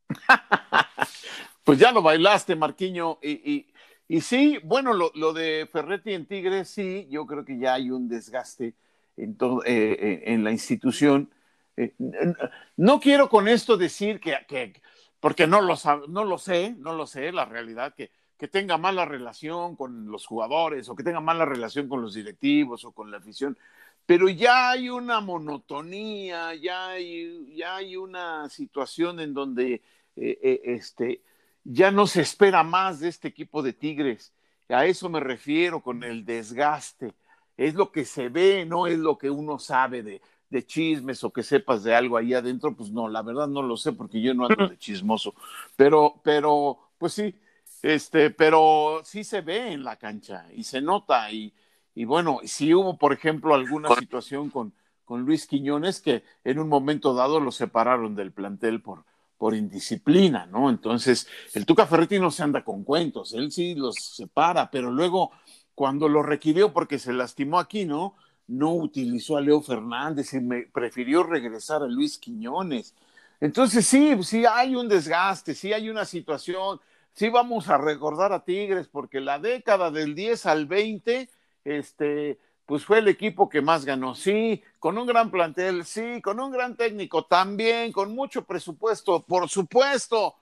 pues 1.63 1.79
ya 1.79 1.91
lo 1.91 2.01
bailaste, 2.01 2.55
Marquiño, 2.55 3.19
y, 3.21 3.67
y, 4.07 4.21
sí, 4.21 4.59
bueno, 4.63 4.93
lo, 4.93 5.11
lo, 5.15 5.33
de 5.33 5.67
Ferretti 5.71 6.13
en 6.13 6.25
Tigres, 6.25 6.69
sí, 6.69 7.07
yo 7.09 7.25
creo 7.25 7.43
que 7.43 7.57
ya 7.57 7.73
hay 7.73 7.91
un 7.91 8.07
desgaste 8.07 8.75
en, 9.17 9.35
todo, 9.35 9.63
eh, 9.65 9.97
eh, 9.99 10.23
en 10.27 10.43
la 10.43 10.51
institución. 10.51 11.31
Eh, 11.75 11.93
no 12.77 12.99
quiero 12.99 13.29
con 13.29 13.47
esto 13.47 13.77
decir 13.77 14.19
que, 14.19 14.35
que 14.47 14.81
porque 15.19 15.47
no 15.47 15.61
lo, 15.61 15.75
no 16.07 16.23
lo 16.23 16.37
sé, 16.37 16.75
no 16.77 16.93
lo 16.93 17.05
sé, 17.05 17.31
la 17.31 17.45
realidad 17.45 17.93
que 17.95 18.11
que 18.37 18.47
tenga 18.47 18.77
mala 18.77 19.05
relación 19.05 19.75
con 19.75 20.11
los 20.11 20.25
jugadores 20.25 20.87
o 20.89 20.95
que 20.95 21.03
tenga 21.03 21.19
mala 21.19 21.45
relación 21.45 21.87
con 21.87 22.01
los 22.01 22.13
directivos 22.13 22.85
o 22.85 22.91
con 22.91 23.11
la 23.11 23.17
afición, 23.17 23.57
pero 24.05 24.29
ya 24.29 24.71
hay 24.71 24.89
una 24.89 25.19
monotonía, 25.19 26.55
ya 26.55 26.89
hay, 26.89 27.55
ya 27.55 27.75
hay 27.75 27.97
una 27.97 28.47
situación 28.49 29.19
en 29.19 29.33
donde 29.33 29.81
eh, 30.15 30.39
eh, 30.41 30.61
este, 30.63 31.21
ya 31.63 31.91
no 31.91 32.07
se 32.07 32.21
espera 32.21 32.63
más 32.63 32.99
de 33.01 33.09
este 33.09 33.27
equipo 33.27 33.61
de 33.61 33.73
Tigres. 33.73 34.31
A 34.69 34.85
eso 34.85 35.09
me 35.09 35.19
refiero 35.19 35.81
con 35.81 36.03
el 36.03 36.25
desgaste. 36.25 37.13
Es 37.57 37.73
lo 37.75 37.91
que 37.91 38.05
se 38.05 38.29
ve, 38.29 38.65
no 38.65 38.87
es 38.87 38.97
lo 38.97 39.17
que 39.17 39.29
uno 39.29 39.59
sabe 39.59 40.03
de, 40.03 40.21
de 40.49 40.65
chismes 40.65 41.23
o 41.23 41.31
que 41.31 41.43
sepas 41.43 41.83
de 41.83 41.95
algo 41.95 42.17
ahí 42.17 42.33
adentro, 42.33 42.73
pues 42.75 42.91
no, 42.91 43.09
la 43.09 43.21
verdad 43.21 43.47
no 43.47 43.61
lo 43.61 43.75
sé 43.77 43.91
porque 43.93 44.21
yo 44.21 44.33
no 44.33 44.45
ando 44.45 44.69
de 44.69 44.77
chismoso. 44.77 45.33
Pero, 45.75 46.21
pero, 46.23 46.77
pues 46.97 47.13
sí, 47.13 47.35
este, 47.81 48.29
pero 48.31 49.01
sí 49.03 49.23
se 49.23 49.41
ve 49.41 49.71
en 49.73 49.83
la 49.83 49.97
cancha 49.97 50.47
y 50.53 50.63
se 50.63 50.81
nota. 50.81 51.31
Y, 51.31 51.53
y 51.95 52.05
bueno, 52.05 52.39
si 52.43 52.73
hubo, 52.73 52.97
por 52.97 53.13
ejemplo, 53.13 53.53
alguna 53.53 53.89
situación 53.95 54.49
con, 54.49 54.73
con 55.05 55.21
Luis 55.21 55.47
Quiñones 55.47 56.01
que 56.01 56.23
en 56.43 56.59
un 56.59 56.69
momento 56.69 57.13
dado 57.13 57.39
lo 57.39 57.51
separaron 57.51 58.15
del 58.15 58.31
plantel 58.31 58.81
por, 58.81 59.05
por 59.37 59.55
indisciplina, 59.55 60.45
¿no? 60.47 60.69
Entonces, 60.69 61.27
el 61.53 61.65
Tuca 61.65 61.85
Ferretti 61.85 62.19
no 62.19 62.31
se 62.31 62.43
anda 62.43 62.63
con 62.63 62.83
cuentos, 62.83 63.33
él 63.33 63.51
sí 63.51 63.75
los 63.75 63.95
separa, 63.95 64.69
pero 64.71 64.91
luego 64.91 65.31
cuando 65.75 66.09
lo 66.09 66.23
requirió 66.23 66.73
porque 66.73 66.97
se 66.97 67.13
lastimó 67.13 67.59
aquí, 67.59 67.85
¿no? 67.85 68.15
No 68.47 68.73
utilizó 68.73 69.37
a 69.37 69.41
Leo 69.41 69.61
Fernández 69.61 70.33
y 70.33 70.39
me 70.39 70.63
prefirió 70.63 71.21
regresar 71.21 71.83
a 71.83 71.87
Luis 71.87 72.17
Quiñones. 72.17 72.95
Entonces, 73.39 73.85
sí, 73.85 74.17
sí 74.23 74.45
hay 74.45 74.75
un 74.75 74.87
desgaste, 74.87 75.53
sí 75.53 75.73
hay 75.73 75.89
una 75.89 76.05
situación, 76.05 76.79
sí 77.17 77.29
vamos 77.29 77.67
a 77.67 77.79
recordar 77.79 78.31
a 78.31 78.45
Tigres 78.45 78.87
porque 78.87 79.19
la 79.19 79.39
década 79.39 79.89
del 79.89 80.13
10 80.13 80.45
al 80.45 80.67
20, 80.67 81.27
este, 81.63 82.37
pues 82.67 82.85
fue 82.85 82.99
el 82.99 83.07
equipo 83.07 83.49
que 83.49 83.59
más 83.59 83.85
ganó, 83.85 84.13
sí, 84.13 84.61
con 84.77 84.99
un 84.99 85.07
gran 85.07 85.31
plantel, 85.31 85.83
sí, 85.83 86.21
con 86.21 86.39
un 86.39 86.51
gran 86.51 86.75
técnico 86.75 87.25
también, 87.25 87.91
con 87.91 88.13
mucho 88.13 88.45
presupuesto, 88.45 89.23
por 89.23 89.49
supuesto, 89.49 90.35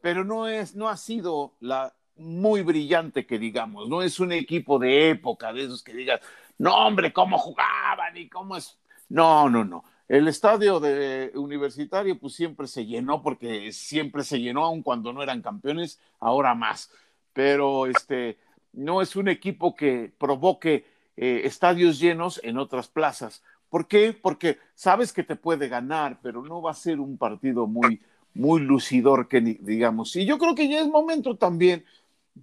pero 0.00 0.24
no 0.24 0.48
es, 0.48 0.74
no 0.74 0.88
ha 0.88 0.96
sido 0.96 1.52
la 1.60 1.92
muy 2.16 2.62
brillante 2.62 3.26
que 3.26 3.38
digamos, 3.38 3.86
no 3.86 4.00
es 4.00 4.18
un 4.18 4.32
equipo 4.32 4.78
de 4.78 5.10
época, 5.10 5.52
de 5.52 5.64
esos 5.64 5.82
que 5.82 5.92
digas, 5.92 6.22
no 6.56 6.74
hombre, 6.76 7.12
cómo 7.12 7.36
jugaban 7.36 8.16
y 8.16 8.26
cómo 8.30 8.56
es, 8.56 8.78
no, 9.10 9.50
no, 9.50 9.66
no, 9.66 9.84
el 10.08 10.28
estadio 10.28 10.78
de 10.78 11.32
universitario 11.34 12.18
pues 12.18 12.34
siempre 12.34 12.66
se 12.66 12.86
llenó 12.86 13.22
porque 13.22 13.72
siempre 13.72 14.22
se 14.22 14.40
llenó 14.40 14.64
aun 14.64 14.82
cuando 14.82 15.12
no 15.12 15.22
eran 15.22 15.42
campeones, 15.42 16.00
ahora 16.20 16.54
más. 16.54 16.90
Pero 17.32 17.86
este 17.86 18.38
no 18.72 19.02
es 19.02 19.16
un 19.16 19.28
equipo 19.28 19.74
que 19.74 20.12
provoque 20.18 20.86
eh, 21.16 21.42
estadios 21.44 21.98
llenos 21.98 22.40
en 22.44 22.58
otras 22.58 22.88
plazas. 22.88 23.42
¿Por 23.68 23.88
qué? 23.88 24.12
Porque 24.12 24.58
sabes 24.74 25.12
que 25.12 25.24
te 25.24 25.34
puede 25.34 25.68
ganar, 25.68 26.20
pero 26.22 26.42
no 26.42 26.62
va 26.62 26.70
a 26.70 26.74
ser 26.74 27.00
un 27.00 27.18
partido 27.18 27.66
muy 27.66 28.00
muy 28.36 28.60
lucidor 28.60 29.28
que 29.28 29.40
digamos. 29.40 30.14
Y 30.14 30.26
yo 30.26 30.38
creo 30.38 30.54
que 30.54 30.68
ya 30.68 30.80
es 30.80 30.88
momento 30.88 31.36
también 31.36 31.84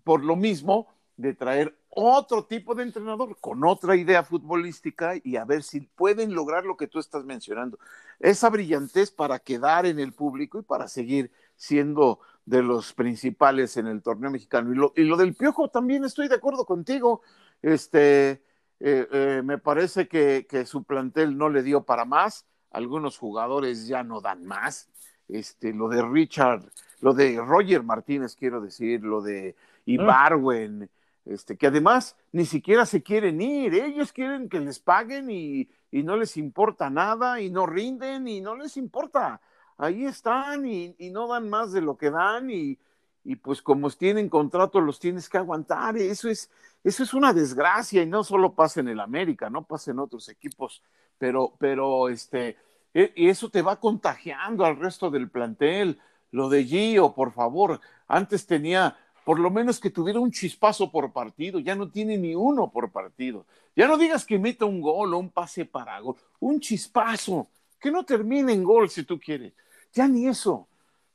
por 0.04 0.24
lo 0.24 0.36
mismo 0.36 0.88
de 1.18 1.34
traer 1.34 1.76
otro 1.96 2.46
tipo 2.46 2.74
de 2.74 2.84
entrenador 2.84 3.38
con 3.40 3.64
otra 3.64 3.96
idea 3.96 4.24
futbolística 4.24 5.14
y 5.24 5.36
a 5.36 5.46
ver 5.46 5.62
si 5.64 5.82
pueden 5.82 6.34
lograr 6.34 6.66
lo 6.66 6.76
que 6.76 6.88
tú 6.88 7.00
estás 7.00 7.24
mencionando. 7.24 7.78
Esa 8.20 8.50
brillantez 8.50 9.12
para 9.12 9.40
quedar 9.40 9.86
en 9.86 10.00
el 10.00 10.14
público 10.14 10.60
y 10.60 10.64
para 10.64 10.88
seguir 10.88 11.32
siendo 11.56 12.20
de 12.46 12.64
los 12.64 12.94
principales 12.94 13.78
en 13.78 13.88
el 13.88 14.02
torneo 14.02 14.32
mexicano. 14.32 14.92
Y 14.96 15.04
lo, 15.04 15.18
del 15.18 15.36
Piojo 15.36 15.70
también 15.70 16.04
estoy 16.04 16.28
de 16.28 16.36
acuerdo 16.36 16.66
contigo. 16.66 17.22
Este, 17.62 18.32
eh, 18.80 19.08
eh, 19.12 19.42
me 19.44 19.60
parece 19.60 20.08
que, 20.08 20.48
que, 20.50 20.66
su 20.66 20.84
plantel 20.84 21.38
no 21.38 21.50
le 21.50 21.62
dio 21.62 21.84
para 21.84 22.06
más. 22.06 22.48
Algunos 22.72 23.18
jugadores 23.20 23.88
ya 23.88 24.04
no 24.04 24.20
dan 24.20 24.46
más. 24.46 24.90
Este, 25.28 25.74
lo 25.74 25.90
de 25.90 26.02
Richard, 26.02 26.64
lo 27.02 27.14
de 27.14 27.40
Roger 27.40 27.84
Martínez, 27.84 28.36
quiero 28.36 28.62
decir, 28.62 29.04
lo 29.04 29.22
de 29.22 29.56
ah. 29.58 29.62
Ibarwen 29.86 30.90
este, 31.26 31.58
que 31.58 31.68
además 31.68 32.18
ni 32.32 32.46
siquiera 32.46 32.86
se 32.86 33.02
quieren 33.02 33.42
ir, 33.42 33.74
ellos 33.74 34.12
quieren 34.12 34.50
que 34.50 34.60
les 34.60 34.80
paguen 34.80 35.30
y, 35.30 35.70
y, 35.92 36.04
no 36.04 36.18
les 36.18 36.36
importa 36.38 36.90
nada 36.90 37.40
y 37.40 37.50
no 37.50 37.66
rinden 37.66 38.28
y 38.28 38.42
no 38.42 38.56
les 38.56 38.76
importa. 38.78 39.42
Ahí 39.78 40.06
están 40.06 40.66
y, 40.66 40.96
y 40.98 41.10
no 41.10 41.28
dan 41.28 41.50
más 41.50 41.72
de 41.72 41.82
lo 41.82 41.98
que 41.98 42.12
dan 42.12 42.50
y, 42.50 42.78
y, 43.24 43.36
pues 43.38 43.62
como 43.62 43.90
tienen 43.92 44.30
contrato 44.30 44.82
los 44.82 45.00
tienes 45.00 45.30
que 45.30 45.38
aguantar. 45.38 45.98
Eso 45.98 46.30
es, 46.30 46.52
eso 46.84 47.04
es 47.04 47.14
una 47.14 47.34
desgracia 47.34 48.04
y 48.04 48.06
no 48.06 48.24
solo 48.24 48.54
pasa 48.54 48.82
en 48.82 48.90
el 48.90 49.00
América, 49.00 49.50
no 49.50 49.64
pasa 49.64 49.92
en 49.92 50.00
otros 50.00 50.28
equipos, 50.30 50.84
pero, 51.18 51.56
pero 51.58 52.10
este, 52.10 52.58
e, 52.94 53.14
y 53.16 53.30
eso 53.30 53.50
te 53.50 53.62
va 53.62 53.80
contagiando 53.80 54.66
al 54.66 54.78
resto 54.78 55.10
del 55.10 55.30
plantel. 55.30 56.00
Lo 56.32 56.50
de 56.50 56.66
Gio, 56.66 57.14
por 57.14 57.32
favor, 57.32 57.80
antes 58.08 58.46
tenía 58.46 58.98
por 59.24 59.40
lo 59.40 59.50
menos 59.50 59.80
que 59.80 59.90
tuviera 59.90 60.20
un 60.20 60.32
chispazo 60.32 60.92
por 60.92 61.12
partido, 61.12 61.60
ya 61.60 61.76
no 61.76 61.90
tiene 61.90 62.18
ni 62.18 62.36
uno 62.36 62.70
por 62.70 62.92
partido. 62.92 63.46
Ya 63.76 63.88
no 63.88 63.98
digas 63.98 64.26
que 64.26 64.38
meta 64.38 64.66
un 64.66 64.82
gol 64.82 65.14
o 65.14 65.18
un 65.18 65.30
pase 65.30 65.66
para 65.66 66.00
gol, 66.00 66.16
un 66.40 66.60
chispazo, 66.60 67.48
que 67.80 67.92
no 67.92 68.04
termine 68.04 68.54
en 68.54 68.64
gol 68.64 68.90
si 68.90 69.04
tú 69.04 69.20
quieres. 69.20 69.54
Ya 69.94 70.08
ni 70.08 70.28
eso, 70.28 70.68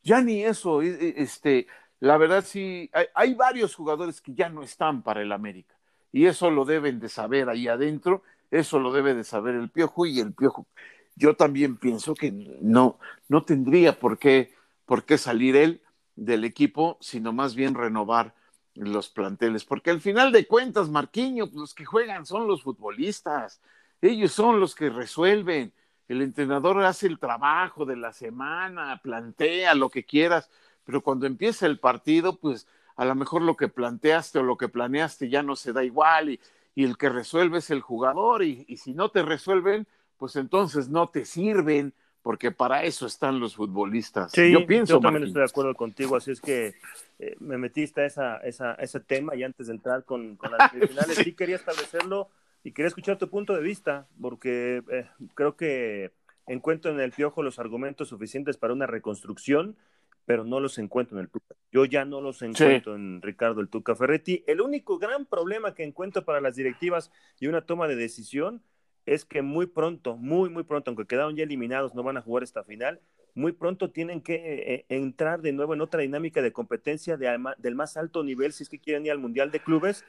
ya 0.03 0.21
ni 0.21 0.45
eso. 0.45 0.83
E, 0.83 0.89
e, 0.89 1.15
este, 1.23 1.67
la 2.01 2.17
verdad 2.17 2.45
sí, 2.45 2.91
hay, 2.93 3.07
hay 3.15 3.35
varios 3.35 3.75
jugadores 3.75 4.21
que 4.21 4.35
ya 4.35 4.49
no 4.49 4.63
están 4.63 5.03
para 5.03 5.23
el 5.23 5.33
América 5.33 5.79
y 6.13 6.27
eso 6.27 6.51
lo 6.51 6.65
deben 6.65 7.01
de 7.01 7.09
saber 7.09 7.49
ahí 7.49 7.69
adentro, 7.69 8.23
eso 8.51 8.79
lo 8.79 8.93
debe 8.93 9.15
de 9.15 9.25
saber 9.25 9.55
el 9.55 9.71
Piojo 9.71 10.07
y 10.07 10.21
el 10.21 10.33
Piojo. 10.33 10.67
Yo 11.17 11.35
también 11.35 11.77
pienso 11.77 12.15
que 12.15 12.31
no, 12.61 12.99
no 13.29 13.45
tendría 13.45 13.99
por 13.99 14.19
qué, 14.19 14.55
por 14.87 15.05
qué 15.05 15.19
salir 15.19 15.57
él 15.57 15.83
del 16.19 16.45
equipo, 16.45 16.99
sino 17.01 17.33
más 17.33 17.55
bien 17.55 17.75
renovar 17.75 18.35
los 18.75 19.09
planteles, 19.09 19.65
porque 19.65 19.91
al 19.91 20.01
final 20.01 20.31
de 20.33 20.47
cuentas, 20.47 20.89
Marquiño, 20.89 21.49
los 21.53 21.75
que 21.75 21.85
juegan 21.85 22.27
son 22.27 22.47
los 22.47 22.63
futbolistas, 22.63 23.61
ellos 24.01 24.33
son 24.33 24.61
los 24.61 24.75
que 24.75 24.91
resuelven, 24.91 25.73
el 26.09 26.23
entrenador 26.23 26.83
hace 26.85 27.07
el 27.07 27.19
trabajo 27.19 27.85
de 27.85 27.97
la 27.97 28.13
semana, 28.13 29.01
plantea 29.03 29.75
lo 29.75 29.91
que 29.91 30.05
quieras, 30.05 30.49
pero 30.85 31.03
cuando 31.03 31.27
empieza 31.27 31.67
el 31.67 31.79
partido, 31.79 32.39
pues 32.39 32.67
a 32.97 33.05
lo 33.05 33.15
mejor 33.15 33.43
lo 33.43 33.57
que 33.57 33.69
planteaste 33.69 34.39
o 34.39 34.43
lo 34.43 34.57
que 34.57 34.69
planeaste 34.69 35.29
ya 35.29 35.43
no 35.43 35.55
se 35.55 35.73
da 35.73 35.85
igual 35.85 36.31
y, 36.31 36.41
el 36.77 36.97
que 36.97 37.09
resuelve 37.09 37.59
es 37.59 37.71
el 37.71 37.81
jugador 37.81 38.45
y, 38.45 38.77
si 38.77 38.95
no 38.95 39.11
te 39.11 39.23
resuelven, 39.23 39.89
pues 40.17 40.37
entonces 40.37 40.89
no 40.89 41.09
te 41.09 41.25
sirven 41.25 41.93
porque 42.23 42.51
para 42.51 42.83
eso 42.83 43.07
están 43.07 43.41
los 43.41 43.55
futbolistas. 43.55 44.33
Sí, 44.33 44.53
yo 44.53 44.67
pienso. 44.67 44.95
Yo 44.95 45.01
también 45.01 45.25
estoy 45.25 45.41
de 45.41 45.49
acuerdo 45.49 45.75
contigo, 45.75 46.17
así 46.17 46.33
es 46.33 46.41
que 46.41 46.75
eh, 47.19 47.37
me 47.41 47.59
metiste 47.59 48.03
a, 48.03 48.07
esa, 48.07 48.37
esa, 48.39 48.75
ese 48.75 49.01
tema 49.01 49.35
y 49.35 49.43
antes 49.43 49.69
de 49.69 49.75
entrar 49.75 50.05
con, 50.05 50.37
con 50.37 50.53
las 50.53 50.71
finales 50.89 51.17
sí 51.17 51.33
quería 51.33 51.57
establecerlo 51.57 52.29
y 52.65 52.73
quería 52.73 52.89
escuchar 52.89 53.19
tu 53.19 53.29
punto 53.31 53.55
de 53.55 53.63
vista, 53.63 54.09
porque 54.21 54.83
eh, 54.91 55.07
creo 55.35 55.57
que 55.57 56.13
encuentro 56.47 56.91
en 56.91 57.01
el 57.01 57.13
Piojo 57.13 57.43
los 57.43 57.59
argumentos 57.59 58.09
suficientes 58.09 58.57
para 58.57 58.73
una 58.73 58.87
reconstrucción, 58.87 59.77
pero 60.25 60.45
no 60.45 60.61
los 60.61 60.79
encuentro 60.79 61.17
en 61.17 61.23
el 61.25 61.31
Tuca. 61.31 61.55
Yo 61.73 61.85
ya 61.85 62.05
no 62.05 62.21
los 62.21 62.43
encuentro 62.43 62.95
en 62.95 63.23
Ricardo 63.23 63.61
el 63.61 63.69
Tuca 63.69 63.95
Ferretti. 63.95 64.45
El 64.47 64.61
único 64.61 64.99
gran 64.99 65.25
problema 65.25 65.75
que 65.75 65.85
encuentro 65.85 66.25
para 66.25 66.41
las 66.41 66.57
directivas 66.57 67.11
y 67.41 67.47
una 67.47 67.63
toma 67.63 67.89
de 67.89 67.97
decisión 67.97 68.63
es 69.15 69.25
que 69.25 69.43
muy 69.43 69.67
pronto, 69.67 70.17
muy, 70.17 70.51
muy 70.51 70.65
pronto, 70.65 70.91
aunque 70.91 71.07
quedaron 71.07 71.37
ya 71.37 71.45
eliminados, 71.45 71.95
no 71.95 72.03
van 72.03 72.17
a 72.17 72.23
jugar 72.23 72.43
esta 72.43 72.65
final, 72.65 73.01
muy 73.35 73.53
pronto 73.53 73.91
tienen 73.91 74.21
que 74.21 74.35
eh, 74.35 74.87
entrar 74.89 75.43
de 75.43 75.53
nuevo 75.53 75.75
en 75.75 75.81
otra 75.81 76.03
dinámica 76.03 76.43
de 76.43 76.53
competencia 76.53 77.17
del 77.17 77.75
más 77.75 77.97
alto 77.97 78.25
nivel 78.25 78.53
si 78.53 78.65
es 78.65 78.69
que 78.69 78.81
quieren 78.81 79.07
ir 79.07 79.13
al 79.13 79.19
Mundial 79.19 79.51
de 79.51 79.61
Clubes 79.61 80.05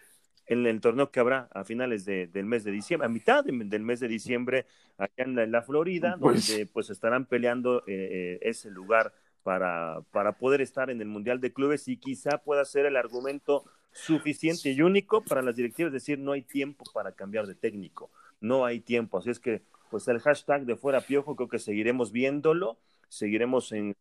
en 0.48 0.66
el 0.66 0.82
torneo 0.82 1.12
que 1.12 1.20
habrá 1.20 1.48
a 1.54 1.64
finales 1.64 2.06
del 2.06 2.46
mes 2.46 2.64
de 2.64 2.72
diciembre, 2.72 3.06
a 3.06 3.10
mitad 3.10 3.44
del 3.46 3.84
mes 3.84 4.00
de 4.00 4.08
diciembre, 4.08 4.66
allá 4.98 5.14
en 5.18 5.52
la, 5.52 5.62
Florida, 5.62 6.18
pues 6.20 6.48
donde 6.48 6.66
pues 6.66 6.90
estarán 6.90 7.26
peleando 7.26 7.80
eh, 7.82 7.84
eh, 7.88 8.40
ese 8.42 8.72
lugar 8.72 9.14
para, 9.44 10.02
para 10.12 10.34
poder 10.34 10.62
estar 10.62 10.90
en 10.90 11.02
el 11.02 11.08
Mundial 11.08 11.40
de 11.40 11.54
Clubes 11.54 11.88
y 11.88 11.98
quizá 11.98 12.40
pueda 12.40 12.66
ser 12.66 12.88
el 12.88 12.98
argumento 12.98 13.64
suficiente 13.92 14.72
y 14.72 14.82
único 14.82 15.22
para 15.24 15.42
las 15.42 15.56
directivas, 15.56 15.94
decir, 15.94 16.18
no 16.18 16.32
hay 16.32 16.42
tiempo 16.42 16.84
para 16.94 17.12
cambiar 17.12 17.46
de 17.46 17.56
técnico, 17.56 18.10
no 18.42 18.66
hay 18.66 18.80
tiempo, 18.80 19.18
así 19.18 19.30
es 19.30 19.40
que 19.40 19.62
pues 19.90 20.08
el 20.08 20.20
hashtag 20.20 20.66
de 20.66 20.76
fuera 20.76 21.02
piojo 21.02 21.36
creo 21.36 21.50
que 21.50 21.60
seguiremos 21.60 22.12
viéndolo 22.12 22.78
seguiremos 23.10 23.72
en, 23.72 23.96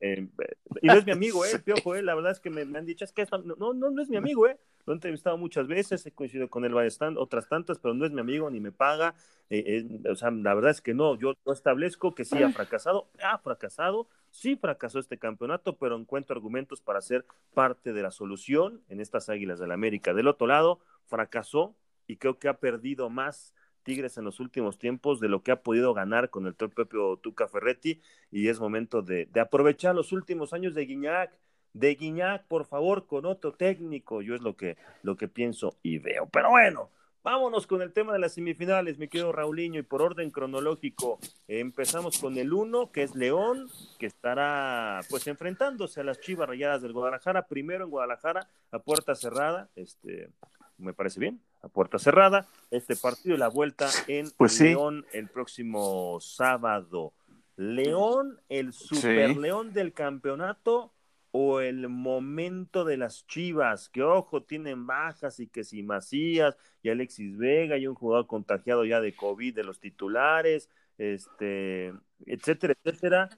y 0.82 0.86
no 0.86 0.92
es 0.92 1.06
mi 1.06 1.12
amigo, 1.12 1.44
eh, 1.44 1.58
Piojo, 1.64 1.94
eh, 1.94 2.02
la 2.02 2.14
verdad 2.14 2.32
es 2.32 2.40
que 2.40 2.50
me, 2.50 2.60
han 2.60 2.84
dicho, 2.84 3.04
es 3.04 3.12
que 3.12 3.26
no, 3.44 3.72
no, 3.72 3.90
no 3.90 4.02
es 4.02 4.08
mi 4.08 4.16
amigo, 4.16 4.46
eh, 4.46 4.58
lo 4.86 4.92
he 4.92 4.96
entrevistado 4.96 5.36
muchas 5.38 5.66
veces, 5.66 6.04
he 6.06 6.12
coincidido 6.12 6.48
con 6.48 6.64
él 6.64 6.74
varias 6.74 6.98
otras 7.16 7.48
tantas, 7.48 7.78
pero 7.78 7.94
no 7.94 8.04
es 8.04 8.12
mi 8.12 8.20
amigo 8.20 8.50
ni 8.50 8.60
me 8.60 8.70
paga, 8.70 9.14
eh, 9.50 9.86
o 10.10 10.14
sea, 10.14 10.30
la 10.30 10.54
verdad 10.54 10.70
es 10.70 10.82
que 10.82 10.94
no, 10.94 11.18
yo 11.18 11.34
establezco 11.46 12.14
que 12.14 12.24
sí 12.24 12.42
ha 12.42 12.50
fracasado, 12.50 13.08
ha 13.22 13.38
fracasado, 13.38 14.08
sí 14.30 14.56
fracasó 14.56 14.98
este 14.98 15.18
campeonato, 15.18 15.76
pero 15.76 15.96
encuentro 15.96 16.36
argumentos 16.36 16.82
para 16.82 17.00
ser 17.00 17.24
parte 17.54 17.94
de 17.94 18.02
la 18.02 18.10
solución 18.10 18.82
en 18.90 19.00
estas 19.00 19.30
Águilas 19.30 19.58
del 19.58 19.68
la 19.68 19.74
América. 19.74 20.12
Del 20.12 20.28
otro 20.28 20.46
lado, 20.46 20.80
fracasó 21.06 21.74
y 22.06 22.16
creo 22.16 22.38
que 22.38 22.48
ha 22.48 22.58
perdido 22.58 23.08
más 23.08 23.54
Tigres 23.88 24.18
en 24.18 24.24
los 24.26 24.38
últimos 24.38 24.78
tiempos 24.78 25.18
de 25.18 25.30
lo 25.30 25.42
que 25.42 25.50
ha 25.50 25.62
podido 25.62 25.94
ganar 25.94 26.28
con 26.28 26.46
el 26.46 26.52
propio 26.52 27.16
Tuca 27.16 27.48
Ferretti 27.48 28.02
y 28.30 28.48
es 28.48 28.60
momento 28.60 29.00
de, 29.00 29.30
aprovechar 29.40 29.94
los 29.94 30.12
últimos 30.12 30.52
años 30.52 30.74
de 30.74 30.84
Guiñac, 30.84 31.32
de 31.72 31.94
Guiñac, 31.94 32.46
por 32.48 32.66
favor, 32.66 33.06
con 33.06 33.24
otro 33.24 33.54
técnico. 33.54 34.20
Yo 34.20 34.34
es 34.34 34.42
lo 34.42 34.58
que, 34.58 34.76
lo 35.02 35.16
que 35.16 35.26
pienso 35.26 35.78
y 35.82 35.96
veo. 35.96 36.28
Pero 36.30 36.50
bueno, 36.50 36.90
vámonos 37.22 37.66
con 37.66 37.80
el 37.80 37.94
tema 37.94 38.12
de 38.12 38.18
las 38.18 38.34
semifinales, 38.34 38.98
mi 38.98 39.08
querido 39.08 39.32
Raulinho, 39.32 39.80
y 39.80 39.84
por 39.84 40.02
orden 40.02 40.30
cronológico, 40.30 41.18
empezamos 41.46 42.18
con 42.18 42.36
el 42.36 42.52
uno, 42.52 42.92
que 42.92 43.04
es 43.04 43.14
León, 43.14 43.68
que 43.98 44.04
estará 44.04 45.00
pues 45.08 45.26
enfrentándose 45.28 46.02
a 46.02 46.04
las 46.04 46.20
Chivas 46.20 46.46
Rayadas 46.46 46.82
del 46.82 46.92
Guadalajara, 46.92 47.46
primero 47.46 47.84
en 47.84 47.90
Guadalajara, 47.90 48.50
a 48.70 48.80
puerta 48.80 49.14
cerrada, 49.14 49.70
este, 49.76 50.28
me 50.76 50.92
parece 50.92 51.20
bien, 51.20 51.40
a 51.62 51.68
puerta 51.68 51.98
cerrada. 51.98 52.46
Este 52.70 52.96
partido 52.96 53.34
y 53.34 53.38
la 53.38 53.48
vuelta 53.48 53.88
en 54.06 54.30
pues 54.36 54.60
León 54.60 55.04
el 55.12 55.28
próximo 55.28 56.18
sábado. 56.20 57.12
León, 57.56 58.40
el 58.48 58.72
super 58.72 59.36
León 59.36 59.72
del 59.72 59.92
campeonato 59.92 60.92
o 61.30 61.60
el 61.60 61.88
momento 61.88 62.84
de 62.84 62.96
las 62.96 63.26
Chivas, 63.26 63.88
que 63.88 64.02
ojo, 64.02 64.42
tienen 64.42 64.86
bajas 64.86 65.40
y 65.40 65.46
que 65.46 65.64
si 65.64 65.82
Macías 65.82 66.56
y 66.82 66.88
Alexis 66.88 67.36
Vega 67.36 67.76
y 67.76 67.86
un 67.86 67.94
jugador 67.94 68.26
contagiado 68.26 68.84
ya 68.84 69.00
de 69.00 69.14
COVID 69.14 69.54
de 69.54 69.64
los 69.64 69.78
titulares, 69.80 70.70
este, 70.96 71.92
etcétera, 72.26 72.74
etcétera. 72.82 73.28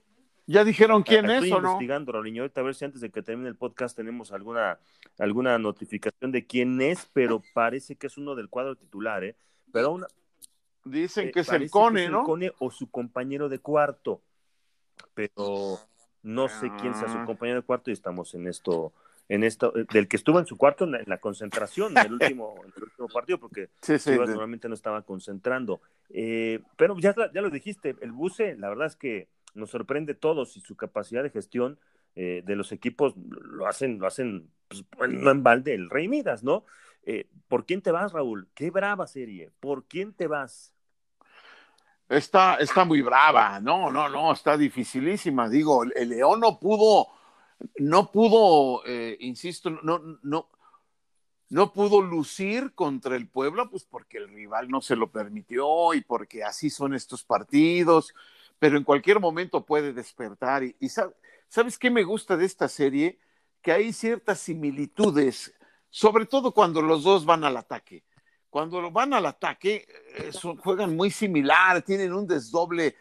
¿Ya 0.51 0.65
dijeron 0.65 1.03
quién 1.03 1.29
es 1.29 1.51
o 1.51 1.61
no? 1.61 1.69
investigando, 1.69 2.11
Raulinho, 2.11 2.43
ahorita 2.43 2.61
a 2.61 2.63
ver 2.63 2.75
si 2.75 2.83
antes 2.83 2.99
de 2.99 3.09
que 3.09 3.21
termine 3.21 3.47
el 3.47 3.55
podcast 3.55 3.95
tenemos 3.95 4.33
alguna, 4.33 4.79
alguna 5.17 5.57
notificación 5.57 6.31
de 6.31 6.45
quién 6.45 6.81
es, 6.81 7.09
pero 7.13 7.41
parece 7.53 7.95
que 7.95 8.07
es 8.07 8.17
uno 8.17 8.35
del 8.35 8.49
cuadro 8.49 8.75
titular, 8.75 9.23
¿eh? 9.23 9.35
Pero 9.71 9.91
una, 9.91 10.07
Dicen 10.83 11.27
eh, 11.27 11.31
que 11.31 11.41
es 11.41 11.49
el 11.49 11.69
Cone, 11.69 12.09
¿no? 12.09 12.19
El 12.19 12.25
Cone 12.25 12.51
o 12.59 12.71
su 12.71 12.89
compañero 12.89 13.49
de 13.49 13.59
cuarto, 13.59 14.21
pero 15.13 15.79
no 16.23 16.49
sé 16.49 16.71
quién 16.79 16.95
sea 16.95 17.07
su 17.07 17.19
ah. 17.19 17.25
compañero 17.25 17.61
de 17.61 17.65
cuarto 17.65 17.89
y 17.89 17.93
estamos 17.93 18.33
en 18.33 18.47
esto, 18.47 18.91
en 19.29 19.43
esto, 19.43 19.77
eh, 19.77 19.85
del 19.91 20.07
que 20.07 20.17
estuvo 20.17 20.39
en 20.39 20.47
su 20.47 20.57
cuarto 20.57 20.85
en 20.85 21.03
la, 21.05 21.17
concentración 21.19 21.97
en 21.97 22.05
el 22.07 22.13
último, 22.13 22.55
en 22.65 22.73
el 22.75 22.83
último 22.83 23.07
partido, 23.07 23.39
porque 23.39 23.69
sí, 23.81 24.11
normalmente 24.17 24.67
no 24.67 24.73
estaba 24.73 25.03
concentrando. 25.03 25.81
Eh, 26.09 26.59
pero 26.75 26.97
ya, 26.97 27.15
ya 27.31 27.41
lo 27.41 27.49
dijiste, 27.49 27.95
el 28.01 28.11
Buce, 28.11 28.55
la 28.57 28.69
verdad 28.69 28.87
es 28.87 28.95
que 28.95 29.27
nos 29.53 29.69
sorprende 29.71 30.13
todos 30.13 30.57
y 30.57 30.61
su 30.61 30.75
capacidad 30.75 31.23
de 31.23 31.29
gestión 31.29 31.79
eh, 32.15 32.43
de 32.45 32.55
los 32.55 32.71
equipos 32.71 33.13
lo 33.15 33.67
hacen, 33.67 33.99
lo 33.99 34.07
hacen 34.07 34.49
pues, 34.67 34.83
no 35.09 35.31
en 35.31 35.43
balde 35.43 35.73
el 35.73 35.89
Rey 35.89 36.07
Midas, 36.07 36.43
¿no? 36.43 36.65
Eh, 37.03 37.29
¿Por 37.47 37.65
quién 37.65 37.81
te 37.81 37.91
vas, 37.91 38.11
Raúl? 38.11 38.49
Qué 38.53 38.69
brava 38.69 39.07
serie. 39.07 39.51
¿Por 39.59 39.85
quién 39.85 40.13
te 40.13 40.27
vas? 40.27 40.73
Está, 42.09 42.55
está 42.55 42.83
muy 42.83 43.01
brava, 43.01 43.61
no, 43.61 43.89
no, 43.89 44.09
no, 44.09 44.33
está 44.33 44.57
dificilísima. 44.57 45.47
Digo, 45.47 45.83
el, 45.83 46.09
León 46.09 46.41
no 46.41 46.59
pudo, 46.59 47.07
no 47.77 48.11
pudo, 48.11 48.85
eh, 48.85 49.15
insisto, 49.21 49.69
no, 49.69 50.19
no, 50.21 50.49
no 51.47 51.71
pudo 51.71 52.01
lucir 52.01 52.73
contra 52.75 53.15
el 53.15 53.29
Puebla, 53.29 53.69
pues 53.69 53.85
porque 53.85 54.17
el 54.17 54.27
rival 54.27 54.67
no 54.67 54.81
se 54.81 54.97
lo 54.97 55.09
permitió 55.09 55.93
y 55.93 56.01
porque 56.01 56.43
así 56.43 56.69
son 56.69 56.93
estos 56.93 57.23
partidos 57.23 58.13
pero 58.61 58.77
en 58.77 58.83
cualquier 58.83 59.19
momento 59.19 59.65
puede 59.65 59.91
despertar. 59.91 60.61
Y, 60.61 60.87
¿sabes 61.47 61.79
qué 61.79 61.89
me 61.89 62.03
gusta 62.03 62.37
de 62.37 62.45
esta 62.45 62.67
serie? 62.67 63.17
Que 63.59 63.71
hay 63.71 63.91
ciertas 63.91 64.39
similitudes, 64.39 65.51
sobre 65.89 66.27
todo 66.27 66.53
cuando 66.53 66.79
los 66.79 67.03
dos 67.03 67.25
van 67.25 67.43
al 67.43 67.57
ataque. 67.57 68.03
Cuando 68.51 68.91
van 68.91 69.15
al 69.15 69.25
ataque, 69.25 69.87
eh, 70.15 70.29
juegan 70.59 70.95
muy 70.95 71.09
similar, 71.09 71.81
tienen 71.81 72.13
un 72.13 72.27
desdoble, 72.27 72.95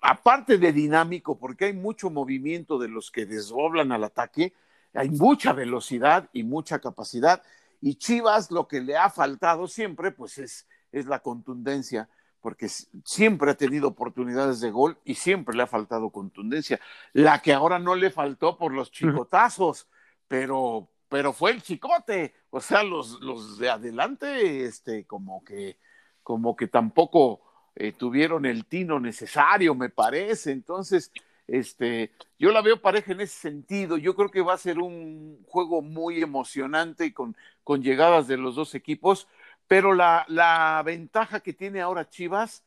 aparte 0.00 0.58
de 0.58 0.72
dinámico, 0.72 1.40
porque 1.40 1.64
hay 1.64 1.72
mucho 1.72 2.08
movimiento 2.08 2.78
de 2.78 2.86
los 2.86 3.10
que 3.10 3.26
desdoblan 3.26 3.90
al 3.90 4.04
ataque, 4.04 4.54
hay 4.92 5.10
mucha 5.10 5.52
velocidad 5.52 6.30
y 6.32 6.44
mucha 6.44 6.78
capacidad. 6.78 7.42
Y 7.80 7.96
Chivas 7.96 8.52
lo 8.52 8.68
que 8.68 8.80
le 8.80 8.96
ha 8.96 9.10
faltado 9.10 9.66
siempre, 9.66 10.12
pues 10.12 10.38
es, 10.38 10.68
es 10.92 11.06
la 11.06 11.18
contundencia 11.18 12.08
porque 12.44 12.68
siempre 12.68 13.50
ha 13.50 13.54
tenido 13.54 13.88
oportunidades 13.88 14.60
de 14.60 14.70
gol 14.70 14.98
y 15.02 15.14
siempre 15.14 15.56
le 15.56 15.62
ha 15.62 15.66
faltado 15.66 16.10
contundencia. 16.10 16.78
La 17.14 17.40
que 17.40 17.54
ahora 17.54 17.78
no 17.78 17.94
le 17.94 18.10
faltó 18.10 18.58
por 18.58 18.70
los 18.70 18.90
chicotazos, 18.90 19.88
pero, 20.28 20.90
pero 21.08 21.32
fue 21.32 21.52
el 21.52 21.62
chicote. 21.62 22.34
O 22.50 22.60
sea, 22.60 22.82
los, 22.82 23.18
los 23.22 23.56
de 23.56 23.70
adelante, 23.70 24.66
este, 24.66 25.06
como 25.06 25.42
que, 25.42 25.78
como 26.22 26.54
que 26.54 26.68
tampoco 26.68 27.40
eh, 27.76 27.92
tuvieron 27.92 28.44
el 28.44 28.66
tino 28.66 29.00
necesario, 29.00 29.74
me 29.74 29.88
parece. 29.88 30.52
Entonces, 30.52 31.12
este, 31.46 32.12
yo 32.38 32.52
la 32.52 32.60
veo 32.60 32.82
pareja 32.82 33.12
en 33.12 33.22
ese 33.22 33.38
sentido. 33.38 33.96
Yo 33.96 34.14
creo 34.14 34.30
que 34.30 34.42
va 34.42 34.52
a 34.52 34.58
ser 34.58 34.80
un 34.80 35.42
juego 35.46 35.80
muy 35.80 36.20
emocionante 36.20 37.06
y 37.06 37.12
con, 37.12 37.34
con 37.62 37.82
llegadas 37.82 38.28
de 38.28 38.36
los 38.36 38.54
dos 38.54 38.74
equipos 38.74 39.28
pero 39.74 39.92
la, 39.92 40.80
ventaja 40.86 41.40
que 41.40 41.52
tiene 41.52 41.80
ahora 41.80 42.08
Chivas 42.08 42.62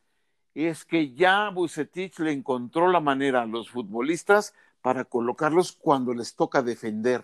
es 0.54 0.84
que 0.84 1.14
ya 1.14 1.48
Bucetich 1.52 2.20
le 2.20 2.34
encontró 2.34 2.92
la 2.92 3.00
manera 3.00 3.44
a 3.44 3.46
los 3.46 3.70
futbolistas 3.70 4.54
para 4.82 5.06
colocarlos 5.06 5.72
cuando 5.72 6.14
les 6.14 6.36
toca 6.36 6.62
defender. 6.62 7.24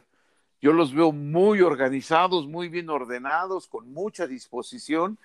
Yo 0.61 0.71
los 0.71 0.93
veo 0.93 1.11
muy 1.11 1.59
organizados, 1.59 2.47
muy 2.47 2.69
bien 2.69 2.89
ordenados, 2.89 3.67
con 3.67 3.91
mucha 3.91 4.25
disposición 4.25 5.17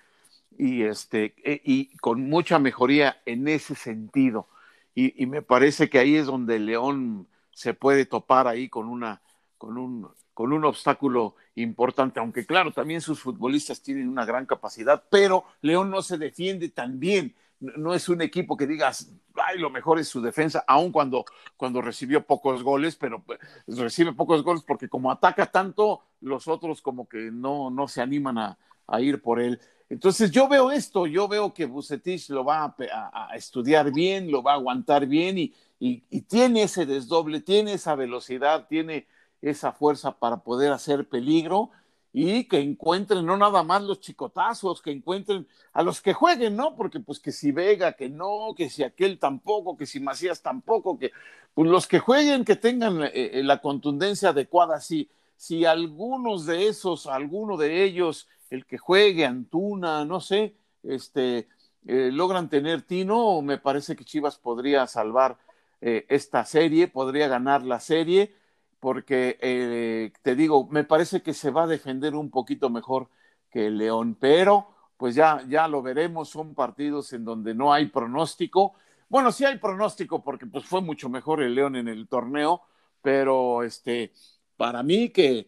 y, 0.57 0.81
este, 0.81 1.35
e, 1.37 1.61
y 1.63 1.95
con 1.99 2.27
mucha 2.29 2.59
mejoría 2.59 3.21
en 3.25 3.47
ese 3.47 3.75
sentido. 3.75 4.49
Y, 4.93 5.23
y, 5.23 5.25
me 5.25 5.41
parece 5.41 5.89
que 5.89 5.99
ahí 5.99 6.17
es 6.17 6.25
donde 6.25 6.59
León 6.59 7.29
se 7.51 7.73
puede 7.73 8.05
topar 8.05 8.45
ahí 8.45 8.67
con, 8.67 8.89
una, 8.89 9.21
con, 9.57 9.77
un, 9.77 10.09
con 10.39 10.53
un 10.53 10.63
obstáculo 10.63 11.35
importante, 11.55 12.21
aunque 12.21 12.45
claro, 12.45 12.71
también 12.71 13.01
sus 13.01 13.19
futbolistas 13.19 13.81
tienen 13.81 14.07
una 14.07 14.23
gran 14.23 14.45
capacidad, 14.45 15.03
pero 15.09 15.43
León 15.59 15.89
no 15.89 16.01
se 16.01 16.17
defiende 16.17 16.69
tan 16.69 16.97
bien. 16.97 17.35
No 17.59 17.93
es 17.93 18.07
un 18.07 18.21
equipo 18.21 18.55
que 18.55 18.65
digas, 18.65 19.11
y 19.53 19.59
lo 19.59 19.69
mejor 19.69 19.99
es 19.99 20.07
su 20.07 20.21
defensa, 20.21 20.63
aun 20.65 20.93
cuando, 20.93 21.25
cuando 21.57 21.81
recibió 21.81 22.25
pocos 22.25 22.63
goles, 22.63 22.95
pero 22.95 23.21
pues, 23.21 23.37
recibe 23.67 24.13
pocos 24.13 24.41
goles 24.41 24.63
porque 24.65 24.87
como 24.87 25.11
ataca 25.11 25.45
tanto, 25.47 26.03
los 26.21 26.47
otros 26.47 26.81
como 26.81 27.09
que 27.09 27.31
no, 27.31 27.69
no 27.69 27.89
se 27.89 28.01
animan 28.01 28.37
a, 28.37 28.57
ir 29.01 29.21
por 29.21 29.41
él. 29.41 29.59
Entonces 29.89 30.31
yo 30.31 30.47
veo 30.47 30.71
esto, 30.71 31.05
yo 31.05 31.27
veo 31.27 31.53
que 31.53 31.65
Bucetich 31.65 32.29
lo 32.29 32.45
va 32.45 32.73
a, 33.13 33.35
estudiar 33.35 33.91
bien, 33.91 34.31
lo 34.31 34.41
va 34.41 34.53
a 34.53 34.55
aguantar 34.55 35.05
bien 35.05 35.37
y, 35.37 35.53
y, 35.81 36.21
tiene 36.21 36.63
ese 36.63 36.85
desdoble, 36.85 37.41
tiene 37.41 37.73
esa 37.73 37.95
velocidad, 37.95 38.67
tiene 38.69 39.05
esa 39.41 39.71
fuerza 39.71 40.17
para 40.17 40.37
poder 40.37 40.71
hacer 40.71 41.07
peligro 41.07 41.71
y 42.11 42.45
que 42.45 42.59
encuentren 42.59 43.25
no 43.25 43.37
nada 43.37 43.63
más 43.63 43.83
los 43.83 43.99
chicotazos, 43.99 44.81
que 44.81 44.91
encuentren 44.91 45.47
a 45.73 45.83
los 45.83 46.01
que 46.01 46.13
jueguen, 46.13 46.55
¿no? 46.55 46.75
Porque 46.75 46.99
pues 46.99 47.19
que 47.19 47.31
si 47.31 47.51
Vega, 47.51 47.93
que 47.93 48.09
no, 48.09 48.53
que 48.57 48.69
si 48.69 48.83
aquel 48.83 49.19
tampoco, 49.19 49.77
que 49.77 49.85
si 49.85 49.99
Macías 49.99 50.41
tampoco, 50.41 50.97
que 50.97 51.11
pues 51.53 51.69
los 51.69 51.87
que 51.87 51.99
jueguen, 51.99 52.45
que 52.45 52.55
tengan 52.55 53.03
eh, 53.03 53.11
eh, 53.13 53.43
la 53.43 53.61
contundencia 53.61 54.29
adecuada, 54.29 54.81
si, 54.81 55.09
si 55.37 55.65
algunos 55.65 56.45
de 56.45 56.67
esos, 56.67 57.05
alguno 57.05 57.57
de 57.57 57.83
ellos, 57.83 58.27
el 58.49 58.65
que 58.65 58.79
juegue, 58.79 59.25
Antuna, 59.25 60.03
no 60.03 60.19
sé, 60.19 60.55
este, 60.83 61.47
eh, 61.85 62.09
logran 62.11 62.49
tener 62.49 62.81
tino, 62.81 63.41
me 63.43 63.59
parece 63.59 63.95
que 63.95 64.05
Chivas 64.05 64.37
podría 64.37 64.87
salvar 64.87 65.37
esta 65.81 66.43
serie, 66.43 66.89
podría 66.89 67.29
ganar 67.29 67.63
la 67.63 67.79
serie 67.79 68.35
porque 68.79 69.37
eh, 69.41 70.11
te 70.21 70.35
digo, 70.35 70.67
me 70.69 70.83
parece 70.83 71.21
que 71.21 71.33
se 71.33 71.51
va 71.51 71.63
a 71.63 71.67
defender 71.67 72.15
un 72.15 72.29
poquito 72.29 72.69
mejor 72.69 73.09
que 73.49 73.67
el 73.67 73.77
León, 73.77 74.17
pero 74.19 74.67
pues 74.97 75.15
ya, 75.15 75.43
ya 75.47 75.67
lo 75.67 75.81
veremos, 75.81 76.29
son 76.29 76.53
partidos 76.53 77.13
en 77.13 77.23
donde 77.23 77.53
no 77.53 77.71
hay 77.71 77.87
pronóstico. 77.87 78.73
Bueno, 79.07 79.31
sí 79.31 79.45
hay 79.45 79.57
pronóstico 79.57 80.21
porque 80.23 80.45
pues 80.45 80.65
fue 80.65 80.81
mucho 80.81 81.09
mejor 81.09 81.41
el 81.41 81.55
León 81.55 81.75
en 81.75 81.87
el 81.87 82.07
torneo, 82.07 82.61
pero 83.01 83.63
este, 83.63 84.11
para 84.57 84.83
mí 84.83 85.09
que, 85.09 85.47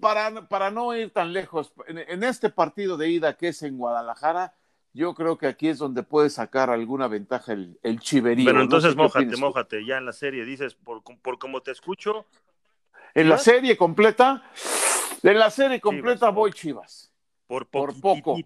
para, 0.00 0.48
para 0.48 0.70
no 0.70 0.94
ir 0.94 1.12
tan 1.12 1.32
lejos, 1.32 1.72
en, 1.86 2.22
este 2.24 2.50
partido 2.50 2.96
de 2.96 3.08
ida 3.08 3.36
que 3.36 3.48
es 3.48 3.62
en 3.62 3.78
Guadalajara, 3.78 4.54
yo 4.92 5.14
creo 5.14 5.38
que 5.38 5.46
aquí 5.46 5.68
es 5.68 5.78
donde 5.78 6.02
puede 6.02 6.30
sacar 6.30 6.70
alguna 6.70 7.08
ventaja 7.08 7.54
el, 7.54 7.78
el 7.82 8.00
Chiverío. 8.00 8.44
Pero 8.44 8.62
entonces 8.62 8.94
mójate, 8.94 9.36
mójate, 9.38 9.84
ya 9.84 9.96
en 9.96 10.04
la 10.04 10.12
serie, 10.12 10.44
dices, 10.44 10.74
por, 10.74 11.02
por 11.02 11.38
como 11.38 11.62
te 11.62 11.72
escucho, 11.72 12.26
en 13.14 13.28
la 13.28 13.38
serie 13.38 13.76
completa, 13.76 14.42
en 15.22 15.38
la 15.38 15.50
serie 15.50 15.80
completa 15.80 16.30
voy 16.30 16.52
Chivas. 16.52 17.12
Por, 17.46 17.66
por 17.66 18.00
poco. 18.00 18.38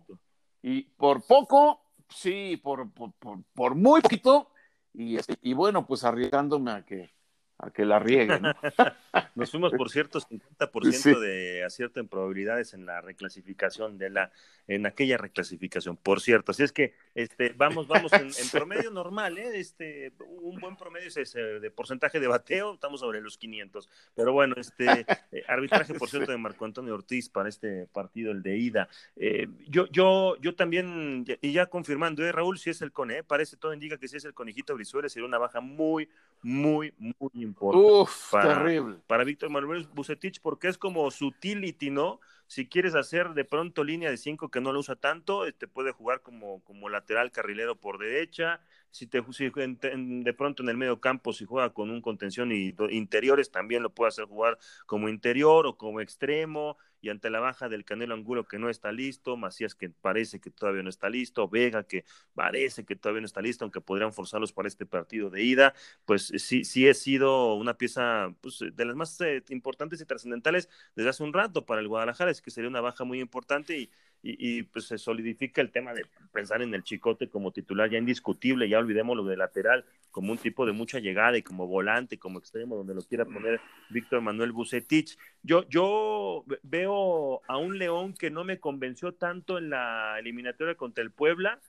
Y 0.63 0.83
por 0.83 1.23
poco, 1.27 1.81
sí, 2.09 2.57
por, 2.63 2.91
por, 2.93 3.13
por, 3.55 3.75
muy 3.75 4.01
poquito. 4.01 4.51
Y, 4.93 5.17
este, 5.17 5.39
y 5.43 5.53
bueno, 5.53 5.87
pues 5.87 6.05
arriesgándome 6.05 6.71
a 6.73 6.85
que 6.85 7.11
a 7.59 7.71
que 7.71 7.85
la 7.85 7.99
rieguen. 7.99 8.43
Nos 9.35 9.51
fuimos, 9.51 9.73
por 9.73 9.91
cierto, 9.91 10.21
50% 10.21 11.19
de 11.19 11.65
acierto 11.65 12.01
en 12.01 12.09
probabilidades 12.09 12.73
en 12.73 12.87
la 12.87 13.01
reclasificación 13.01 13.99
de 13.99 14.11
la, 14.11 14.33
en 14.67 14.87
aquella 14.87 15.19
reclasificación, 15.19 15.97
por 15.97 16.21
cierto. 16.21 16.53
Así 16.53 16.63
es 16.63 16.73
que 16.73 16.95
este, 17.19 17.53
vamos, 17.57 17.89
vamos 17.89 18.13
en, 18.13 18.31
promedio 18.53 18.93
normal, 18.93 19.39
¿eh? 19.39 19.59
Este, 19.59 20.13
un 20.41 20.57
buen 20.61 20.77
promedio 20.77 21.09
es 21.09 21.33
de 21.33 21.71
porcentaje 21.73 22.21
de 22.21 22.29
bateo, 22.29 22.75
estamos 22.75 23.01
sobre 23.01 23.21
los 23.21 23.37
500. 23.37 23.89
Pero 24.15 24.33
bueno, 24.33 24.55
este 24.57 24.87
eh, 25.33 25.43
arbitraje, 25.49 25.95
por 25.95 26.09
cierto, 26.09 26.31
de 26.31 26.39
Marco 26.39 26.65
Antonio 26.65 26.95
Ortiz 26.95 27.29
para 27.29 27.49
este 27.49 27.89
partido, 27.89 28.31
el 28.31 28.41
de 28.41 28.57
ida. 28.57 28.89
Eh, 29.17 29.49
yo, 29.67 29.89
yo, 29.89 30.37
yo 30.41 30.55
también, 30.55 31.25
y 31.41 31.53
ya 31.53 31.67
confirmando, 31.67 32.25
¿eh, 32.25 32.31
Raúl, 32.31 32.57
si 32.57 32.71
es 32.71 32.83
el 32.83 32.93
cone, 32.93 33.25
parece 33.25 33.57
todo 33.57 33.75
indica 33.75 33.99
que 33.99 34.07
si 34.07 34.17
es 34.17 34.25
el 34.25 34.33
conejito 34.35 34.77
Brizuela, 34.77 35.09
sería 35.09 35.27
una 35.27 35.39
baja 35.39 35.61
muy, 35.61 36.09
muy, 36.41 36.95
muy 36.99 37.55
Uf, 37.59 38.31
para, 38.31 38.55
terrible. 38.55 38.99
Para 39.09 39.25
Víctor 39.25 39.51
Manuel 39.51 39.89
Bucetich, 39.93 40.41
porque 40.41 40.69
es 40.69 40.79
como 40.79 41.11
su 41.11 41.27
utility, 41.27 41.91
¿no? 41.91 42.21
Si 42.49 42.69
quieres 42.69 42.95
hacer 42.97 43.31
de 43.35 43.45
pronto 43.45 43.85
línea 43.85 44.11
de 44.11 44.17
cinco 44.17 44.51
que 44.51 44.61
no 44.61 44.73
lo 44.73 44.81
usa 44.81 44.97
tanto, 44.97 45.43
te 45.45 45.51
este, 45.51 45.69
puede 45.69 45.93
jugar 45.93 46.23
como, 46.23 46.65
como 46.65 46.89
lateral 46.89 47.31
carrilero 47.31 47.77
por 47.81 47.99
derecha. 47.99 48.61
Si 48.91 49.07
te 49.07 49.23
si 49.33 49.51
de 49.51 50.35
pronto 50.35 50.63
en 50.63 50.69
el 50.69 50.77
medio 50.77 51.01
campo, 51.01 51.33
si 51.33 51.45
juega 51.45 51.73
con 51.73 51.91
un 51.91 52.01
contención 52.01 52.53
y 52.53 52.75
interiores, 52.91 53.51
también 53.51 53.83
lo 53.83 53.95
puede 53.95 54.09
hacer 54.09 54.25
jugar 54.27 54.59
como 54.87 55.09
interior 55.09 55.67
o 55.67 55.77
como 55.77 56.01
extremo 56.01 56.77
y 57.01 57.11
ante 57.11 57.31
la 57.31 57.41
baja 57.41 57.69
del 57.69 57.85
Canelo 57.85 58.15
Angulo 58.15 58.47
que 58.47 58.59
no 58.59 58.69
está 58.69 58.93
listo, 58.93 59.37
Macías 59.37 59.75
que 59.75 59.91
parece 59.91 60.41
que 60.41 60.51
todavía 60.51 60.83
no 60.83 60.91
está 60.91 61.09
listo, 61.09 61.49
Vega 61.49 61.85
que 61.85 62.05
parece 62.35 62.85
que 62.85 62.97
todavía 62.97 63.21
no 63.21 63.27
está 63.27 63.41
listo, 63.41 63.65
aunque 63.65 63.81
podrían 63.81 64.13
forzarlos 64.13 64.53
para 64.53 64.69
este 64.69 64.87
partido 64.87 65.31
de 65.31 65.43
ida, 65.43 65.75
pues 66.05 66.33
sí, 66.39 66.65
sí 66.65 66.89
ha 66.89 66.95
sido 66.95 67.55
una 67.55 67.75
pieza 67.75 68.35
pues, 68.41 68.65
de 68.73 68.85
las 68.85 68.97
más 68.97 69.21
eh, 69.21 69.45
importantes 69.51 70.01
y 70.01 70.07
trascendentales 70.07 70.69
desde 70.97 71.11
hace 71.11 71.23
un 71.23 71.33
rato 71.33 71.65
para 71.67 71.81
el 71.81 71.89
Guadalajara, 71.89 72.31
es 72.31 72.43
que 72.43 72.51
sería 72.51 72.69
una 72.69 72.81
baja 72.81 73.05
muy 73.05 73.21
importante 73.21 73.79
y 73.79 73.91
y, 74.23 74.63
pues 74.65 74.87
se 74.87 74.99
solidifica 74.99 75.61
el 75.61 75.71
tema 75.71 75.95
de 75.95 76.05
pensar 76.33 76.61
en 76.63 76.75
el 76.75 76.83
Chicote 76.83 77.29
como 77.29 77.53
titular 77.53 77.89
ya 77.89 77.99
indiscutible, 77.99 78.69
ya 78.69 78.79
olvidemos 78.79 79.17
lo 79.17 79.25
de 79.25 79.37
lateral, 79.37 79.85
como 80.11 80.33
un 80.33 80.39
tipo 80.39 80.67
de 80.67 80.73
mucha 80.73 80.99
llegada 80.99 81.39
y 81.39 81.43
como 81.43 81.67
volante, 81.67 82.19
como 82.19 82.39
extremo, 82.39 82.77
donde 82.77 82.95
lo 82.95 83.03
quiera 83.03 83.25
poner 83.25 83.61
Víctor 83.91 84.21
Manuel 84.21 84.53
Bucetich. 84.53 85.17
Yo, 85.43 85.69
yo 85.69 86.45
veo 86.63 87.43
a 87.47 87.57
un 87.57 87.79
León 87.79 88.15
que 88.15 88.31
no 88.31 88.45
me 88.45 88.59
convenció 88.59 89.15
tanto 89.15 89.59
en 89.59 89.71
la 89.71 90.19
eliminatoria 90.19 90.75
contra 90.75 91.05
el 91.05 91.13
Puebla, 91.13 91.61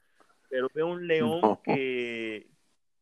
pero 0.50 0.70
veo 0.74 0.88
un 0.88 1.08
León 1.08 1.60
que, 1.64 2.48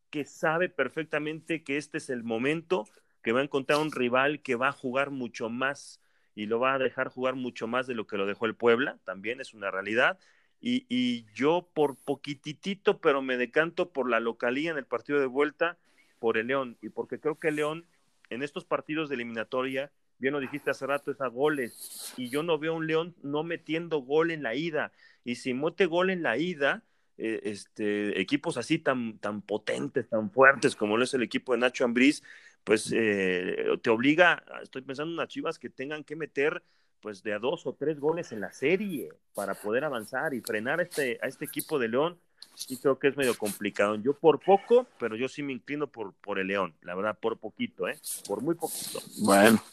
que 0.09 0.25
sabe 0.25 0.67
perfectamente 0.67 1.63
que 1.63 1.77
este 1.77 1.99
es 1.99 2.09
el 2.09 2.23
momento, 2.23 2.85
que 3.23 3.31
va 3.31 3.39
a 3.39 3.43
encontrar 3.43 3.79
un 3.79 3.91
rival 3.91 4.41
que 4.41 4.55
va 4.55 4.69
a 4.69 4.73
jugar 4.73 5.11
mucho 5.11 5.49
más 5.49 6.01
y 6.37 6.45
lo 6.45 6.59
va 6.59 6.75
a 6.75 6.77
dejar 6.77 7.07
jugar 7.07 7.33
mucho 7.33 7.65
más 7.65 7.87
de 7.87 7.95
lo 7.95 8.05
que 8.05 8.15
lo 8.15 8.27
dejó 8.27 8.45
el 8.45 8.53
Puebla, 8.53 8.99
también 9.05 9.41
es 9.41 9.55
una 9.55 9.71
realidad. 9.71 10.19
Y, 10.61 11.25
yo 11.33 11.67
por 11.73 11.95
poquitito, 11.95 12.99
pero 12.99 13.23
me 13.23 13.37
decanto 13.37 13.89
por 13.89 14.07
la 14.07 14.19
localía 14.19 14.69
en 14.69 14.77
el 14.77 14.85
partido 14.85 15.19
de 15.19 15.25
vuelta, 15.25 15.77
por 16.19 16.37
el 16.37 16.45
León, 16.47 16.77
y 16.79 16.89
porque 16.89 17.19
creo 17.19 17.39
que 17.39 17.47
el 17.47 17.55
León 17.55 17.85
en 18.29 18.43
estos 18.43 18.65
partidos 18.65 19.09
de 19.09 19.15
eliminatoria, 19.15 19.89
bien 20.19 20.33
lo 20.33 20.39
dijiste 20.39 20.69
hace 20.69 20.85
rato, 20.85 21.09
es 21.09 21.21
a 21.21 21.27
goles, 21.27 22.13
y 22.17 22.29
yo 22.29 22.43
no 22.43 22.59
veo 22.59 22.75
un 22.75 22.85
León 22.85 23.15
no 23.23 23.43
metiendo 23.43 23.97
gol 23.97 24.29
en 24.29 24.43
la 24.43 24.53
ida, 24.53 24.91
y 25.23 25.35
si 25.35 25.55
mete 25.55 25.87
gol 25.87 26.11
en 26.11 26.21
la 26.21 26.37
ida, 26.37 26.83
eh, 27.17 27.41
este, 27.45 28.21
equipos 28.21 28.57
así 28.57 28.77
tan, 28.77 29.17
tan 29.17 29.41
potentes, 29.41 30.07
tan 30.07 30.29
fuertes 30.29 30.75
como 30.75 30.97
lo 30.97 31.03
es 31.03 31.15
el 31.15 31.23
equipo 31.23 31.53
de 31.53 31.59
Nacho 31.59 31.83
Ambriz, 31.83 32.21
pues 32.67 32.91
eh, 32.93 33.65
te 33.81 33.89
obliga, 33.89 34.43
estoy 34.61 34.81
pensando 34.81 35.13
en 35.13 35.19
unas 35.19 35.29
chivas 35.29 35.57
que 35.57 35.69
tengan 35.69 36.03
que 36.03 36.17
meter 36.17 36.61
pues 36.99 37.23
de 37.23 37.31
a 37.31 37.39
dos 37.39 37.65
o 37.65 37.73
tres 37.73 37.97
goles 37.97 38.33
en 38.33 38.41
la 38.41 38.51
serie 38.51 39.07
para 39.33 39.53
poder 39.53 39.85
avanzar 39.85 40.33
y 40.33 40.41
frenar 40.41 40.81
a 40.81 40.83
este, 40.83 41.17
a 41.21 41.27
este 41.27 41.45
equipo 41.45 41.79
de 41.79 41.87
León. 41.87 42.19
Y 42.67 42.75
creo 42.75 42.99
que 42.99 43.07
es 43.07 43.15
medio 43.15 43.37
complicado. 43.37 43.95
Yo 43.95 44.19
por 44.19 44.41
poco, 44.41 44.85
pero 44.99 45.15
yo 45.15 45.29
sí 45.29 45.43
me 45.43 45.53
inclino 45.53 45.87
por, 45.87 46.13
por 46.15 46.39
el 46.39 46.47
León, 46.47 46.75
la 46.81 46.93
verdad, 46.93 47.17
por 47.17 47.37
poquito, 47.37 47.87
¿eh? 47.87 47.97
Por 48.27 48.41
muy 48.41 48.55
poquito. 48.55 48.99
Bueno, 49.19 49.63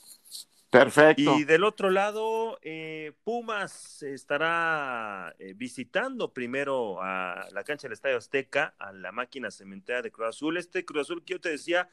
perfecto. 0.71 1.37
Y 1.37 1.43
del 1.43 1.65
otro 1.65 1.91
lado, 1.91 2.61
eh, 2.63 3.13
Pumas 3.25 4.05
estará 4.05 5.35
eh, 5.41 5.55
visitando 5.57 6.33
primero 6.33 7.03
a 7.03 7.49
la 7.51 7.65
cancha 7.65 7.89
del 7.89 7.95
Estadio 7.95 8.19
Azteca, 8.19 8.77
a 8.79 8.93
la 8.93 9.11
máquina 9.11 9.51
cementera 9.51 10.01
de 10.01 10.13
Cruz 10.13 10.29
Azul. 10.29 10.59
Este 10.59 10.85
Cruz 10.85 11.03
Azul 11.03 11.25
que 11.25 11.33
yo 11.33 11.41
te 11.41 11.49
decía, 11.49 11.89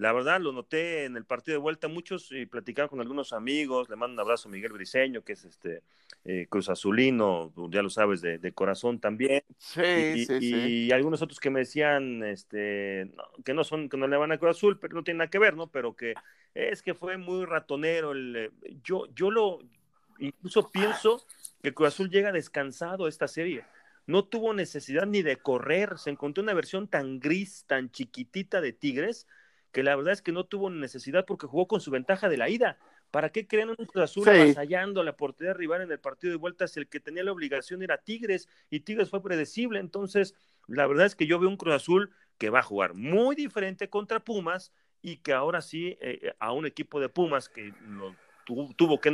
la 0.00 0.14
verdad, 0.14 0.40
lo 0.40 0.50
noté 0.52 1.04
en 1.04 1.18
el 1.18 1.26
partido 1.26 1.56
de 1.56 1.60
vuelta, 1.60 1.86
muchos 1.86 2.32
y 2.32 2.46
platicaba 2.46 2.88
con 2.88 3.02
algunos 3.02 3.34
amigos, 3.34 3.90
le 3.90 3.96
mando 3.96 4.14
un 4.14 4.20
abrazo 4.20 4.48
a 4.48 4.50
Miguel 4.50 4.72
Briseño, 4.72 5.22
que 5.22 5.34
es 5.34 5.44
este 5.44 5.82
eh, 6.24 6.46
Cruz 6.48 6.70
Azulino, 6.70 7.52
ya 7.68 7.82
lo 7.82 7.90
sabes, 7.90 8.22
de, 8.22 8.52
corazón 8.52 8.98
también. 8.98 9.42
Sí, 9.58 9.82
y, 9.82 10.24
sí, 10.24 10.38
y, 10.40 10.92
algunos 10.92 11.20
otros 11.20 11.38
que 11.38 11.50
me 11.50 11.60
decían 11.60 12.24
este, 12.24 13.12
que 13.44 13.52
no 13.52 13.62
son, 13.62 13.90
que 13.90 13.98
no 13.98 14.08
le 14.08 14.16
van 14.16 14.32
a 14.32 14.38
Cruz 14.38 14.56
Azul, 14.56 14.78
pero 14.78 14.94
no 14.94 15.04
tiene 15.04 15.18
nada 15.18 15.30
que 15.30 15.38
ver, 15.38 15.54
¿no? 15.54 15.66
Pero 15.66 15.94
que 15.94 16.14
es 16.54 16.80
que 16.80 16.94
fue 16.94 17.18
muy 17.18 17.44
ratonero. 17.44 18.12
El, 18.12 18.36
eh, 18.36 18.50
yo, 18.82 19.06
yo 19.14 19.30
lo, 19.30 19.58
incluso 20.18 20.70
pienso 20.70 21.26
que 21.62 21.74
Cruz 21.74 21.88
Azul 21.88 22.08
llega 22.08 22.32
descansado 22.32 23.04
a 23.04 23.08
esta 23.10 23.28
serie. 23.28 23.66
No 24.06 24.24
tuvo 24.24 24.54
necesidad 24.54 25.04
ni 25.04 25.20
de 25.20 25.36
correr, 25.36 25.98
se 25.98 26.08
encontró 26.08 26.42
una 26.42 26.54
versión 26.54 26.88
tan 26.88 27.20
gris, 27.20 27.66
tan 27.66 27.90
chiquitita 27.90 28.62
de 28.62 28.72
Tigres, 28.72 29.26
que 29.72 29.82
la 29.82 29.96
verdad 29.96 30.12
es 30.12 30.22
que 30.22 30.32
no 30.32 30.44
tuvo 30.44 30.70
necesidad 30.70 31.24
porque 31.26 31.46
jugó 31.46 31.66
con 31.66 31.80
su 31.80 31.90
ventaja 31.90 32.28
de 32.28 32.36
la 32.36 32.48
ida. 32.48 32.78
¿Para 33.10 33.30
qué 33.30 33.46
creen 33.46 33.70
un 33.70 33.86
Cruz 33.86 34.04
Azul 34.04 34.28
avasallando 34.28 35.02
la 35.02 35.16
portería 35.16 35.52
rival 35.52 35.82
en 35.82 35.90
el 35.90 35.98
partido 35.98 36.32
de 36.32 36.36
vuelta 36.36 36.68
si 36.68 36.78
el 36.78 36.88
que 36.88 37.00
tenía 37.00 37.24
la 37.24 37.32
obligación 37.32 37.82
era 37.82 37.98
Tigres 37.98 38.48
y 38.70 38.80
Tigres 38.80 39.10
fue 39.10 39.22
predecible? 39.22 39.80
Entonces, 39.80 40.34
la 40.68 40.86
verdad 40.86 41.06
es 41.06 41.16
que 41.16 41.26
yo 41.26 41.38
veo 41.38 41.48
un 41.48 41.56
Cruz 41.56 41.74
Azul 41.74 42.10
que 42.38 42.50
va 42.50 42.60
a 42.60 42.64
jugar 42.64 42.94
muy 42.94 43.34
diferente 43.34 43.90
contra 43.90 44.20
Pumas 44.20 44.72
y 45.02 45.18
que 45.18 45.32
ahora 45.32 45.60
sí 45.60 45.96
eh, 46.00 46.34
a 46.38 46.52
un 46.52 46.66
equipo 46.66 47.00
de 47.00 47.08
Pumas 47.08 47.48
que 47.48 47.72
tuvo 48.76 49.00
que 49.00 49.10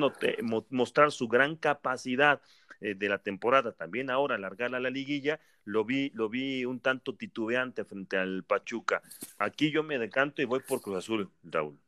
mostrar 0.71 1.13
su 1.13 1.29
gran 1.29 1.57
capacidad 1.57 2.41
eh, 2.81 2.95
de 2.95 3.09
la 3.09 3.19
temporada, 3.19 3.73
también 3.73 4.11
ahora 4.11 4.35
alargarla 4.35 4.77
a 4.77 4.81
la 4.81 4.91
liguilla, 4.91 5.41
lo 5.65 5.85
vi, 5.85 6.11
lo 6.11 6.29
vi 6.29 6.65
un 6.65 6.81
tanto 6.81 7.15
titubeante 7.15 7.85
frente 7.85 8.19
al 8.19 8.45
Pachuca. 8.45 9.03
Aquí 9.39 9.71
yo 9.71 9.83
me 9.83 9.99
decanto 9.99 10.43
y 10.43 10.45
voy 10.45 10.61
por 10.61 10.81
Cruz 10.81 10.99
Azul, 10.99 11.31
Raúl. 11.43 11.79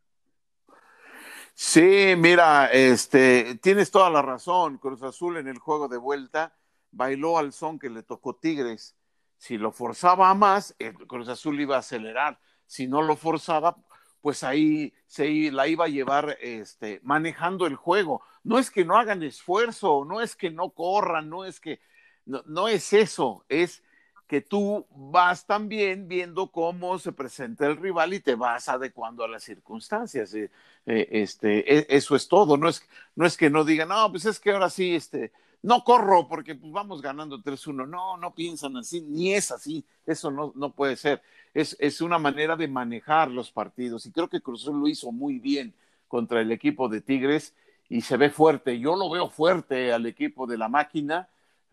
Sí, 1.54 2.14
mira, 2.16 2.66
este, 2.66 3.56
tienes 3.56 3.90
toda 3.90 4.08
la 4.10 4.22
razón. 4.22 4.78
Cruz 4.78 5.02
Azul 5.02 5.36
en 5.36 5.48
el 5.48 5.58
juego 5.58 5.88
de 5.88 5.96
vuelta 5.96 6.56
bailó 6.90 7.36
al 7.36 7.52
son 7.52 7.78
que 7.78 7.90
le 7.90 8.02
tocó 8.02 8.36
Tigres. 8.36 8.96
Si 9.36 9.58
lo 9.58 9.72
forzaba 9.72 10.32
más, 10.34 10.74
el 10.78 10.94
Cruz 10.94 11.28
Azul 11.28 11.60
iba 11.60 11.76
a 11.76 11.80
acelerar. 11.80 12.40
Si 12.66 12.86
no 12.86 13.02
lo 13.02 13.16
forzaba, 13.16 13.76
pues 14.20 14.42
ahí 14.42 14.92
se 15.06 15.50
la 15.50 15.68
iba 15.68 15.86
a 15.86 15.88
llevar 15.88 16.36
este, 16.40 17.00
manejando 17.02 17.66
el 17.66 17.76
juego. 17.76 18.22
No 18.44 18.58
es 18.58 18.70
que 18.70 18.84
no 18.84 18.96
hagan 18.96 19.22
esfuerzo, 19.22 20.04
no 20.04 20.20
es 20.20 20.34
que 20.34 20.50
no 20.50 20.70
corran, 20.70 21.28
no 21.28 21.44
es 21.44 21.60
que, 21.60 21.80
no, 22.26 22.68
es 22.68 22.92
eso, 22.92 23.44
es 23.48 23.82
que 24.26 24.40
tú 24.42 24.86
vas 24.90 25.46
también 25.46 26.08
viendo 26.08 26.50
cómo 26.50 26.98
se 26.98 27.12
presenta 27.12 27.66
el 27.66 27.78
rival 27.78 28.12
y 28.12 28.20
te 28.20 28.34
vas 28.34 28.68
adecuando 28.68 29.24
a 29.24 29.28
las 29.28 29.44
circunstancias. 29.44 30.34
Eh, 30.34 30.50
eh, 30.86 31.08
este, 31.10 31.78
e, 31.78 31.86
eso 31.88 32.14
es 32.14 32.28
todo, 32.28 32.56
no 32.56 32.68
es, 32.68 32.86
no 33.14 33.24
es 33.26 33.36
que 33.36 33.50
no 33.50 33.64
digan, 33.64 33.88
no, 33.88 34.10
pues 34.10 34.26
es 34.26 34.38
que 34.38 34.52
ahora 34.52 34.68
sí, 34.68 34.94
este, 34.94 35.32
no 35.62 35.82
corro 35.84 36.28
porque 36.28 36.54
pues, 36.54 36.72
vamos 36.72 37.02
ganando 37.02 37.38
3-1. 37.38 37.88
No, 37.88 38.16
no 38.16 38.34
piensan 38.34 38.76
así, 38.76 39.00
ni 39.00 39.34
es 39.34 39.50
así. 39.50 39.84
Eso 40.06 40.30
no, 40.30 40.52
no 40.54 40.72
puede 40.72 40.96
ser. 40.96 41.22
Es, 41.54 41.76
es, 41.80 42.00
una 42.00 42.18
manera 42.18 42.56
de 42.56 42.68
manejar 42.68 43.30
los 43.30 43.50
partidos 43.50 44.06
y 44.06 44.12
creo 44.12 44.28
que 44.28 44.40
Cruzul 44.40 44.80
lo 44.80 44.88
hizo 44.88 45.10
muy 45.12 45.38
bien 45.38 45.74
contra 46.06 46.40
el 46.40 46.52
equipo 46.52 46.88
de 46.88 47.00
Tigres 47.00 47.54
y 47.88 48.02
se 48.02 48.16
ve 48.16 48.30
fuerte. 48.30 48.78
Yo 48.78 48.96
lo 48.96 49.10
veo 49.10 49.28
fuerte 49.28 49.92
al 49.92 50.06
equipo 50.06 50.46
de 50.46 50.58
la 50.58 50.68
máquina 50.68 51.28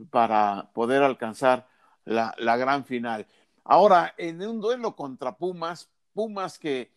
para 0.10 0.70
poder 0.74 1.04
alcanzar 1.04 1.68
la, 2.06 2.34
la 2.38 2.58
gran 2.58 2.86
final. 2.86 3.28
Ahora, 3.64 4.14
en 4.18 4.42
un 4.42 4.60
duelo 4.60 4.96
contra 4.96 5.36
Pumas, 5.36 5.90
Pumas 6.14 6.58
que 6.58 6.92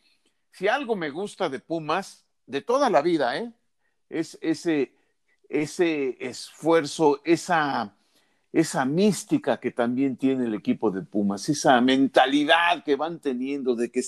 si 0.52 0.68
algo 0.68 0.96
me 0.96 1.10
gusta 1.10 1.48
de 1.48 1.60
Pumas, 1.60 2.24
de 2.46 2.62
toda 2.62 2.90
la 2.90 3.02
vida, 3.02 3.36
¿eh? 3.36 3.52
es 4.08 4.38
ese 4.40 4.92
ese 5.48 6.16
esfuerzo, 6.20 7.20
esa, 7.24 7.94
esa 8.52 8.84
mística 8.84 9.58
que 9.58 9.70
también 9.70 10.16
tiene 10.16 10.44
el 10.44 10.54
equipo 10.54 10.90
de 10.90 11.02
Pumas, 11.02 11.48
esa 11.48 11.80
mentalidad 11.80 12.84
que 12.84 12.96
van 12.96 13.20
teniendo 13.20 13.74
de 13.74 13.90
que 13.90 14.02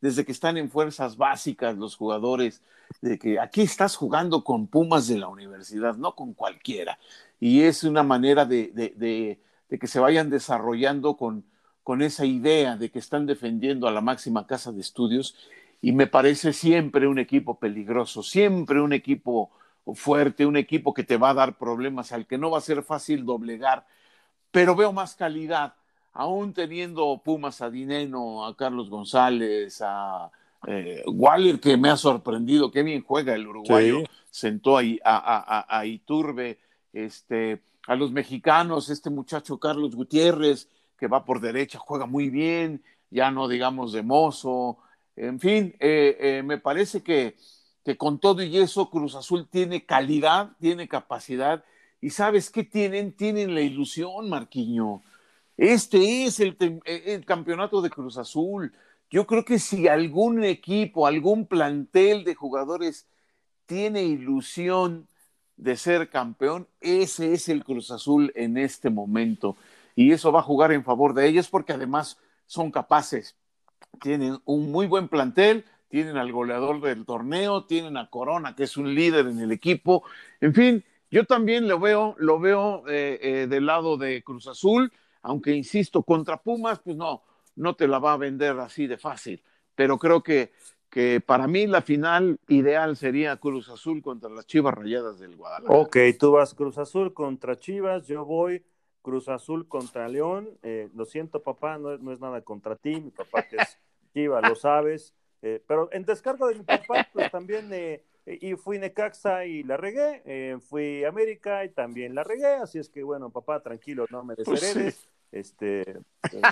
desde 0.00 0.24
que 0.24 0.32
están 0.32 0.56
en 0.56 0.70
fuerzas 0.70 1.16
básicas 1.16 1.78
los 1.78 1.96
jugadores, 1.96 2.60
de 3.00 3.18
que 3.18 3.38
aquí 3.40 3.62
estás 3.62 3.96
jugando 3.96 4.44
con 4.44 4.66
Pumas 4.66 5.08
de 5.08 5.18
la 5.18 5.28
universidad, 5.28 5.96
no 5.96 6.14
con 6.14 6.34
cualquiera. 6.34 6.98
Y 7.40 7.62
es 7.62 7.84
una 7.84 8.02
manera 8.02 8.44
de, 8.44 8.70
de, 8.74 9.38
de, 9.68 9.78
que 9.78 9.86
se 9.86 10.00
vayan 10.00 10.28
desarrollando 10.28 11.16
con, 11.16 11.44
con 11.82 12.02
esa 12.02 12.26
idea 12.26 12.76
de 12.76 12.90
que 12.90 12.98
están 12.98 13.26
defendiendo 13.26 13.86
a 13.86 13.92
la 13.92 14.00
máxima 14.00 14.46
casa 14.46 14.72
de 14.72 14.80
estudios. 14.80 15.36
Y 15.80 15.92
me 15.92 16.06
parece 16.06 16.52
siempre 16.52 17.06
un 17.06 17.18
equipo 17.18 17.58
peligroso, 17.58 18.22
siempre 18.22 18.80
un 18.80 18.92
equipo 18.92 19.50
fuerte, 19.94 20.46
un 20.46 20.56
equipo 20.56 20.94
que 20.94 21.04
te 21.04 21.16
va 21.16 21.30
a 21.30 21.34
dar 21.34 21.58
problemas, 21.58 22.12
al 22.12 22.26
que 22.26 22.38
no 22.38 22.50
va 22.50 22.58
a 22.58 22.62
ser 22.62 22.82
fácil 22.82 23.24
doblegar, 23.24 23.86
pero 24.50 24.76
veo 24.76 24.92
más 24.92 25.14
calidad, 25.14 25.74
aún 26.12 26.52
teniendo 26.52 27.20
Pumas 27.24 27.60
a 27.60 27.70
Dineno, 27.70 28.46
a 28.46 28.56
Carlos 28.56 28.90
González, 28.90 29.82
a 29.84 30.30
eh, 30.66 31.02
Waller, 31.06 31.58
que 31.58 31.76
me 31.76 31.90
ha 31.90 31.96
sorprendido, 31.96 32.70
qué 32.70 32.82
bien 32.82 33.02
juega 33.02 33.34
el 33.34 33.46
uruguayo, 33.46 34.04
sentó 34.30 34.76
ahí 34.76 35.00
a, 35.04 35.66
a, 35.68 35.86
Iturbe, 35.86 36.58
este, 36.92 37.62
a 37.86 37.96
los 37.96 38.12
mexicanos, 38.12 38.88
este 38.88 39.10
muchacho 39.10 39.58
Carlos 39.58 39.96
Gutiérrez, 39.96 40.68
que 40.96 41.08
va 41.08 41.24
por 41.24 41.40
derecha, 41.40 41.78
juega 41.78 42.06
muy 42.06 42.30
bien, 42.30 42.82
ya 43.10 43.30
no 43.30 43.48
digamos 43.48 43.92
de 43.92 44.02
mozo, 44.02 44.78
en 45.16 45.40
fin, 45.40 45.74
eh, 45.80 46.16
eh, 46.20 46.42
me 46.44 46.58
parece 46.58 47.02
que 47.02 47.36
que 47.84 47.96
con 47.96 48.18
todo 48.18 48.42
y 48.42 48.58
eso 48.58 48.90
Cruz 48.90 49.14
Azul 49.14 49.48
tiene 49.48 49.84
calidad, 49.84 50.52
tiene 50.60 50.88
capacidad 50.88 51.64
y 52.00 52.10
sabes 52.10 52.50
qué 52.50 52.64
tienen, 52.64 53.12
tienen 53.12 53.54
la 53.54 53.60
ilusión, 53.60 54.28
Marquiño. 54.28 55.02
Este 55.56 56.24
es 56.24 56.40
el, 56.40 56.56
el, 56.84 57.24
campeonato 57.24 57.80
de 57.80 57.90
Cruz 57.90 58.18
Azul. 58.18 58.72
Yo 59.10 59.26
creo 59.26 59.44
que 59.44 59.58
si 59.58 59.86
algún 59.86 60.42
equipo, 60.42 61.06
algún 61.06 61.46
plantel 61.46 62.24
de 62.24 62.34
jugadores 62.34 63.06
tiene 63.66 64.02
ilusión 64.02 65.06
de 65.56 65.76
ser 65.76 66.10
campeón, 66.10 66.66
ese 66.80 67.34
es 67.34 67.48
el 67.48 67.62
Cruz 67.62 67.90
Azul 67.92 68.32
en 68.34 68.58
este 68.58 68.90
momento. 68.90 69.56
Y 69.94 70.10
eso 70.10 70.32
va 70.32 70.40
a 70.40 70.44
jugar 70.44 70.72
en 70.72 70.82
favor 70.82 71.14
de 71.14 71.28
ellos 71.28 71.48
porque 71.48 71.72
además 71.72 72.18
son 72.46 72.72
capaces. 72.72 73.36
Tienen 74.00 74.40
un 74.44 74.72
muy 74.72 74.86
buen 74.86 75.08
plantel, 75.08 75.64
tienen 75.92 76.16
al 76.16 76.32
goleador 76.32 76.80
del 76.80 77.04
torneo, 77.04 77.66
tienen 77.66 77.98
a 77.98 78.08
Corona, 78.08 78.56
que 78.56 78.62
es 78.62 78.78
un 78.78 78.94
líder 78.94 79.26
en 79.26 79.38
el 79.40 79.52
equipo. 79.52 80.02
En 80.40 80.54
fin, 80.54 80.82
yo 81.10 81.26
también 81.26 81.68
lo 81.68 81.78
veo, 81.78 82.14
lo 82.16 82.40
veo 82.40 82.88
eh, 82.88 83.18
eh, 83.20 83.46
del 83.46 83.66
lado 83.66 83.98
de 83.98 84.24
Cruz 84.24 84.46
Azul, 84.46 84.90
aunque 85.20 85.54
insisto, 85.54 86.02
contra 86.02 86.38
Pumas, 86.38 86.78
pues 86.78 86.96
no, 86.96 87.22
no 87.56 87.76
te 87.76 87.86
la 87.86 87.98
va 87.98 88.14
a 88.14 88.16
vender 88.16 88.58
así 88.58 88.86
de 88.86 88.96
fácil. 88.96 89.42
Pero 89.74 89.98
creo 89.98 90.22
que, 90.22 90.52
que 90.88 91.20
para 91.20 91.46
mí 91.46 91.66
la 91.66 91.82
final 91.82 92.38
ideal 92.48 92.96
sería 92.96 93.36
Cruz 93.36 93.68
Azul 93.68 94.00
contra 94.00 94.30
las 94.30 94.46
Chivas 94.46 94.72
Rayadas 94.72 95.18
del 95.18 95.36
Guadalajara. 95.36 95.78
Ok, 95.78 95.96
tú 96.18 96.32
vas 96.32 96.54
Cruz 96.54 96.78
Azul 96.78 97.12
contra 97.12 97.56
Chivas, 97.56 98.06
yo 98.06 98.24
voy 98.24 98.64
Cruz 99.02 99.28
Azul 99.28 99.68
contra 99.68 100.08
León. 100.08 100.48
Eh, 100.62 100.88
lo 100.94 101.04
siento, 101.04 101.42
papá, 101.42 101.76
no 101.76 101.98
no 101.98 102.12
es 102.12 102.20
nada 102.20 102.40
contra 102.40 102.76
ti, 102.76 102.98
mi 102.98 103.10
papá 103.10 103.42
que 103.42 103.56
es 103.56 103.78
Chivas, 104.14 104.48
lo 104.48 104.54
sabes. 104.54 105.12
Eh, 105.42 105.62
pero 105.66 105.88
en 105.92 106.04
descargo 106.04 106.46
de 106.48 106.54
mi 106.54 106.64
papá, 106.64 107.06
pues 107.12 107.30
también 107.30 107.68
eh, 107.72 108.02
y 108.26 108.54
fui 108.54 108.78
Necaxa 108.78 109.44
y 109.44 109.64
la 109.64 109.76
regué, 109.76 110.22
eh, 110.24 110.58
fui 110.60 111.04
América 111.04 111.64
y 111.64 111.70
también 111.70 112.14
la 112.14 112.22
regué, 112.22 112.54
así 112.54 112.78
es 112.78 112.88
que 112.88 113.02
bueno, 113.02 113.30
papá, 113.30 113.60
tranquilo, 113.60 114.06
no 114.10 114.24
me 114.24 114.36
pues 114.36 114.48
desheredes. 114.60 115.08
Este, 115.32 115.98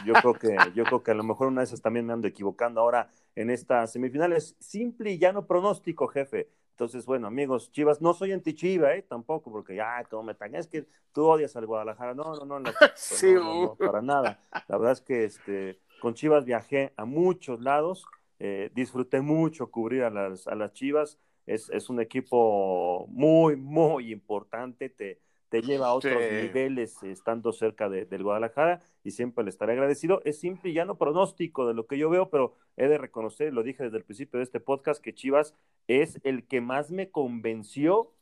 yo 0.07 0.14
creo 0.14 0.33
que, 0.33 0.57
yo 0.74 0.85
creo 0.85 1.03
que 1.03 1.11
a 1.11 1.14
lo 1.14 1.22
mejor 1.22 1.48
una 1.48 1.61
de 1.61 1.66
esas 1.66 1.83
también 1.83 2.07
me 2.07 2.14
ando 2.14 2.26
equivocando 2.26 2.81
ahora 2.81 3.11
en 3.37 3.50
estas 3.50 3.92
semifinales. 3.92 4.57
Simple 4.59 5.12
y 5.12 5.18
llano 5.18 5.46
pronóstico, 5.46 6.09
jefe. 6.09 6.48
Entonces, 6.70 7.05
bueno, 7.05 7.26
amigos, 7.26 7.70
Chivas, 7.72 8.00
no 8.00 8.14
soy 8.14 8.33
anti-Chiva, 8.33 8.94
¿eh? 8.94 9.03
Tampoco, 9.03 9.53
porque 9.53 9.74
ya, 9.76 10.03
como 10.05 10.22
me 10.22 10.35
tan, 10.35 10.55
es 10.55 10.66
que 10.66 10.87
tú 11.12 11.26
odias 11.26 11.55
al 11.57 11.66
Guadalajara. 11.66 12.14
No, 12.14 12.35
no, 12.37 12.46
no, 12.46 12.59
no, 12.61 12.70
sí, 12.94 13.35
no, 13.35 13.76
para 13.79 14.00
nada. 14.00 14.40
La 14.66 14.79
verdad 14.79 14.92
es 14.92 15.03
que 15.03 15.24
este, 15.24 15.79
con 16.00 16.14
Chivas 16.14 16.46
viajé 16.46 16.94
a 16.96 17.05
muchos 17.05 17.61
lados 17.61 18.07
eh, 18.40 18.70
disfruté 18.74 19.20
mucho 19.20 19.70
cubrir 19.70 20.03
a 20.03 20.11
las, 20.11 20.46
a 20.48 20.55
las 20.55 20.72
Chivas. 20.72 21.18
Es, 21.46 21.68
es, 21.70 21.90
un 21.90 22.00
equipo 22.00 23.07
muy, 23.09 23.57
muy 23.57 24.11
importante. 24.11 24.88
Te, 24.88 25.20
te 25.50 25.62
lleva 25.62 25.88
a 25.88 25.94
otros 25.94 26.20
niveles 26.33 27.03
estando 27.03 27.53
cerca 27.53 27.88
de, 27.88 28.07
del 28.07 28.22
Guadalajara 28.22 28.81
y 29.05 29.11
siempre 29.11 29.44
le 29.44 29.50
estaré 29.50 29.72
agradecido. 29.72 30.22
Es 30.24 30.40
simple 30.40 30.70
y 30.70 30.74
llano 30.74 30.96
pronóstico 30.96 31.66
de 31.66 31.74
lo 31.74 31.87
que 31.87 31.98
yo 31.98 32.09
veo, 32.09 32.31
pero 32.31 32.55
he 32.76 32.88
de 32.88 32.98
reconocer, 32.98 33.53
lo 33.53 33.62
dije 33.62 33.85
desde 33.85 33.98
el 33.98 34.05
principio 34.05 34.38
de 34.38 34.44
este 34.44 34.61
podcast, 34.61 35.03
que 35.03 35.14
Chivas 35.14 35.55
es 35.87 36.20
el 36.22 36.46
que 36.46 36.61
más 36.61 36.90
me 36.90 37.11
convenció 37.11 38.12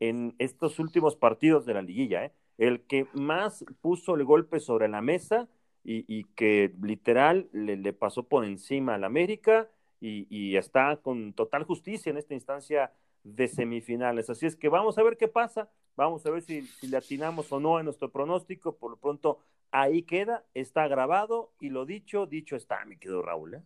en 0.00 0.34
estos 0.38 0.78
últimos 0.78 1.16
partidos 1.16 1.66
de 1.66 1.74
la 1.74 1.82
liguilla, 1.82 2.24
¿eh? 2.24 2.32
el 2.56 2.82
que 2.82 3.06
más 3.12 3.64
puso 3.80 4.14
el 4.14 4.24
golpe 4.24 4.60
sobre 4.60 4.88
la 4.88 5.02
mesa 5.02 5.48
y, 5.88 6.24
que 6.34 6.74
literal 6.82 7.48
le, 7.52 7.92
pasó 7.92 8.24
por 8.24 8.44
encima 8.44 8.96
al 8.96 9.04
América 9.04 9.68
y, 10.00 10.56
está 10.56 10.96
con 10.96 11.32
total 11.32 11.64
justicia 11.64 12.10
en 12.10 12.16
esta 12.16 12.34
instancia 12.34 12.92
de 13.22 13.46
semifinales. 13.46 14.28
Así 14.28 14.46
es 14.46 14.56
que 14.56 14.68
vamos 14.68 14.98
a 14.98 15.02
ver 15.04 15.16
qué 15.16 15.28
pasa, 15.28 15.70
vamos 15.94 16.26
a 16.26 16.30
ver 16.30 16.42
si, 16.42 16.68
le 16.82 16.96
atinamos 16.96 17.50
o 17.52 17.60
no 17.60 17.78
en 17.78 17.84
nuestro 17.84 18.10
pronóstico. 18.10 18.76
Por 18.76 18.90
lo 18.90 18.96
pronto, 18.96 19.38
ahí 19.70 20.02
queda, 20.02 20.44
está 20.54 20.88
grabado 20.88 21.52
y 21.60 21.70
lo 21.70 21.86
dicho, 21.86 22.26
dicho 22.26 22.56
está, 22.56 22.84
mi 22.84 22.96
querido 22.96 23.22
Raúl. 23.22 23.54
¿eh? 23.54 23.62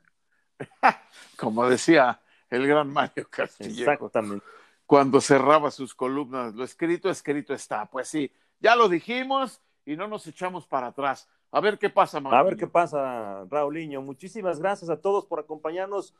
Como 1.38 1.66
decía 1.68 2.20
el 2.50 2.66
gran 2.66 2.92
Mario 2.92 3.28
Castillo. 3.30 3.80
Exactamente. 3.80 4.44
Cuando 4.84 5.20
cerraba 5.20 5.70
sus 5.70 5.94
columnas, 5.94 6.54
lo 6.54 6.64
escrito, 6.64 7.08
escrito 7.08 7.54
está. 7.54 7.86
Pues 7.86 8.08
sí, 8.08 8.30
ya 8.58 8.76
lo 8.76 8.88
dijimos 8.88 9.62
y 9.86 9.96
no 9.96 10.06
nos 10.06 10.26
echamos 10.26 10.66
para 10.66 10.88
atrás. 10.88 11.28
A 11.52 11.60
ver 11.60 11.78
qué 11.78 11.90
pasa, 11.90 12.18
A 12.18 12.42
ver 12.42 12.56
qué 12.56 12.66
pasa, 12.66 13.44
Raulinho. 13.50 14.02
Muchísimas 14.02 14.60
gracias 14.60 14.88
a 14.88 15.00
todos 15.00 15.26
por 15.26 15.40
acompañarnos 15.40 16.14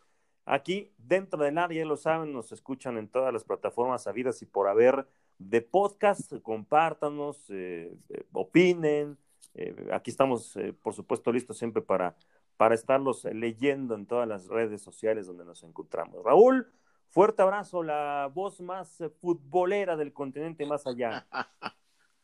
aquí 0.45 0.93
dentro 0.99 1.43
del 1.43 1.59
área. 1.59 1.83
Ya 1.83 1.89
lo 1.89 1.97
saben, 1.97 2.33
nos 2.33 2.51
escuchan 2.51 2.99
en 2.99 3.09
todas 3.09 3.33
las 3.33 3.45
plataformas 3.45 4.07
habidas 4.07 4.43
y 4.43 4.47
por 4.47 4.69
haber 4.69 5.07
de 5.39 5.63
podcast. 5.63 6.33
Compártanos, 6.43 7.49
eh, 7.51 7.97
eh, 8.09 8.25
opinen. 8.33 9.19
Eh, 9.55 9.89
aquí 9.93 10.11
estamos, 10.11 10.59
por 10.83 10.95
supuesto, 10.95 11.33
listos 11.33 11.59
siempre 11.59 11.83
para, 11.83 12.17
para 12.57 12.75
estarlos 12.75 13.25
leyendo 13.25 13.95
en 13.95 14.07
todas 14.07 14.27
las 14.27 14.49
redes 14.49 14.83
sociales 14.83 15.27
donde 15.27 15.45
nos 15.45 15.63
encontramos. 15.63 16.25
Raúl, 16.25 16.73
Fuerte 17.11 17.43
abrazo, 17.43 17.83
la 17.83 18.31
voz 18.33 18.61
más 18.61 19.03
futbolera 19.21 19.97
del 19.97 20.13
continente 20.13 20.65
más 20.65 20.87
allá. 20.87 21.27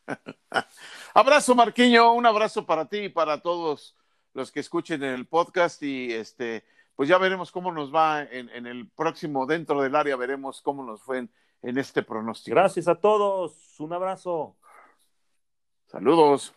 abrazo, 1.13 1.55
Marquiño, 1.55 2.13
un 2.13 2.25
abrazo 2.25 2.65
para 2.65 2.87
ti 2.87 2.97
y 2.97 3.09
para 3.09 3.41
todos 3.41 3.95
los 4.33 4.51
que 4.51 4.59
escuchen 4.59 5.03
el 5.03 5.27
podcast 5.27 5.81
y 5.83 6.13
este, 6.13 6.63
pues 6.95 7.09
ya 7.09 7.17
veremos 7.17 7.51
cómo 7.51 7.71
nos 7.71 7.93
va 7.93 8.23
en, 8.23 8.65
el 8.65 8.89
próximo 8.89 9.45
dentro 9.45 9.81
del 9.81 9.95
área, 9.95 10.15
veremos 10.15 10.61
cómo 10.61 10.83
nos 10.83 11.01
fue 11.01 11.19
en, 11.19 11.31
en 11.61 11.77
este 11.77 12.03
pronóstico. 12.03 12.55
Gracias 12.55 12.87
a 12.87 12.95
todos, 12.95 13.79
un 13.79 13.93
abrazo. 13.93 14.55
Saludos. 15.87 16.53